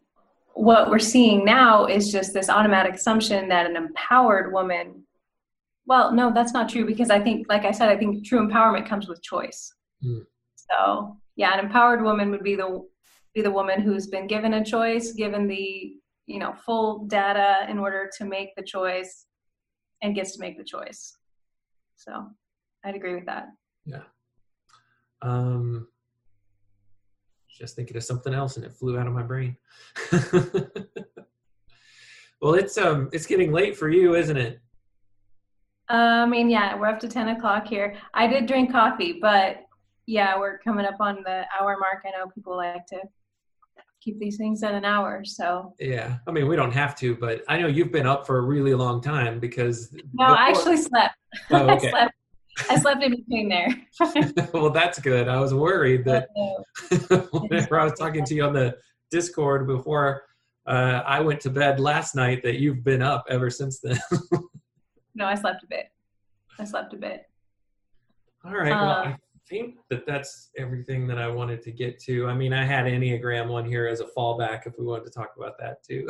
[0.54, 5.04] what we're seeing now is just this automatic assumption that an empowered woman,
[5.86, 8.88] well, no, that's not true because I think, like I said, I think true empowerment
[8.88, 9.74] comes with choice.
[10.04, 10.26] Mm.
[10.56, 12.86] So, yeah, an empowered woman would be the
[13.34, 15.94] be the woman who's been given a choice, given the
[16.26, 19.28] you know full data in order to make the choice,
[20.02, 21.16] and gets to make the choice.
[21.96, 22.28] So,
[22.88, 23.50] I'd agree with that.
[23.86, 24.04] Yeah.
[25.22, 25.88] Um,
[27.50, 29.58] just thinking of something else and it flew out of my brain.
[32.42, 34.62] well, it's um, it's getting late for you, isn't it?
[35.90, 37.96] Uh, I mean, yeah, we're up to 10 o'clock here.
[38.14, 39.66] I did drink coffee, but
[40.06, 42.04] yeah, we're coming up on the hour mark.
[42.06, 43.00] I know people like to
[44.02, 45.24] keep these things at an hour.
[45.26, 46.18] So, Yeah.
[46.28, 48.74] I mean, we don't have to, but I know you've been up for a really
[48.74, 49.94] long time because.
[50.14, 51.16] no, I actually slept.
[51.52, 52.14] Oh, I slept.
[52.70, 53.68] I slept in between there.
[54.54, 55.28] well, that's good.
[55.28, 56.30] I was worried that
[57.32, 58.76] whenever I was talking to you on the
[59.12, 60.24] Discord before
[60.66, 64.00] uh, I went to bed last night, that you've been up ever since then.
[65.16, 65.86] no, I slept a bit.
[66.60, 67.24] I slept a bit.
[68.44, 68.72] All right.
[68.72, 69.18] Well, Uh, I
[69.50, 72.28] think that that's everything that I wanted to get to.
[72.28, 75.32] I mean, I had Enneagram one here as a fallback if we wanted to talk
[75.38, 76.06] about that too.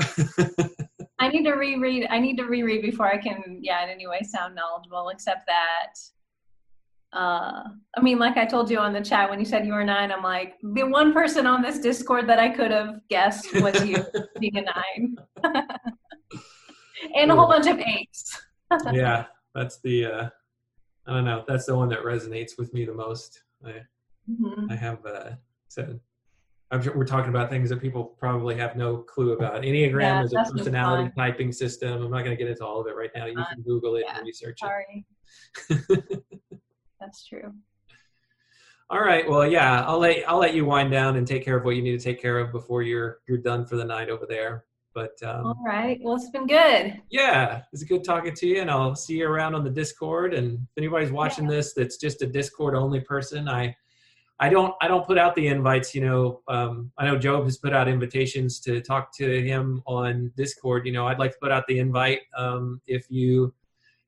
[1.20, 2.08] I need to reread.
[2.10, 5.10] I need to reread before I can, yeah, in any way sound knowledgeable.
[5.10, 5.94] Except that,
[7.14, 7.64] uh,
[7.96, 10.12] I mean, like I told you on the chat when you said you were nine,
[10.12, 14.04] I'm like the one person on this Discord that I could have guessed was you
[14.40, 15.16] being a nine,
[17.16, 18.42] and a whole bunch of eights.
[18.92, 20.06] yeah, that's the.
[20.06, 20.30] Uh,
[21.08, 21.46] I don't know.
[21.48, 23.44] That's the one that resonates with me the most.
[23.66, 23.82] I,
[24.30, 24.70] Mhm.
[24.70, 25.32] I have uh,
[25.70, 26.02] said.
[26.70, 29.62] I'm sure we're talking about things that people probably have no clue about.
[29.62, 32.04] Enneagram Yeah, is a personality typing system.
[32.04, 33.26] I'm not going to get into all of it right now.
[33.26, 35.06] You can Google it Yeah, and research Sorry,
[35.70, 36.24] it.
[37.00, 37.54] That's true.
[38.90, 39.30] All right.
[39.30, 41.82] Well, yeah, I'll let I'll let you wind down and take care of what you
[41.82, 44.64] need to take care of before you're you're done for the night over there.
[44.94, 46.00] But um, All right.
[46.02, 47.00] Well, it's been good.
[47.12, 50.34] yeah, it's good talking to you, and I'll see you around on the Discord.
[50.34, 53.76] And if anybody's watching this that's just a Discord only person, I
[54.40, 55.94] I don't I don't put out the invites.
[55.94, 60.32] You know, um, I know Job has put out invitations to talk to him on
[60.38, 60.86] Discord.
[60.86, 63.54] You know, I'd like to put out the invite um, if you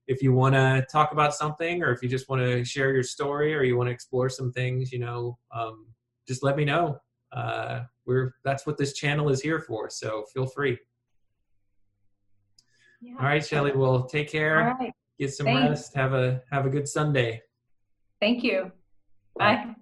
[0.09, 3.03] if you want to talk about something or if you just want to share your
[3.03, 4.91] story or you want to explore some things.
[4.91, 5.85] You know, um,
[6.27, 6.99] just let me know.
[7.31, 9.89] Uh, we're that's what this channel is here for.
[9.89, 10.77] So feel free.
[13.01, 13.13] Yeah.
[13.19, 13.71] All right, Shelly.
[13.71, 14.75] Well, take care.
[14.79, 14.91] right.
[15.19, 15.69] Get some Thanks.
[15.69, 15.95] rest.
[15.95, 17.41] Have a have a good Sunday.
[18.19, 18.71] Thank you.
[19.37, 19.75] Bye.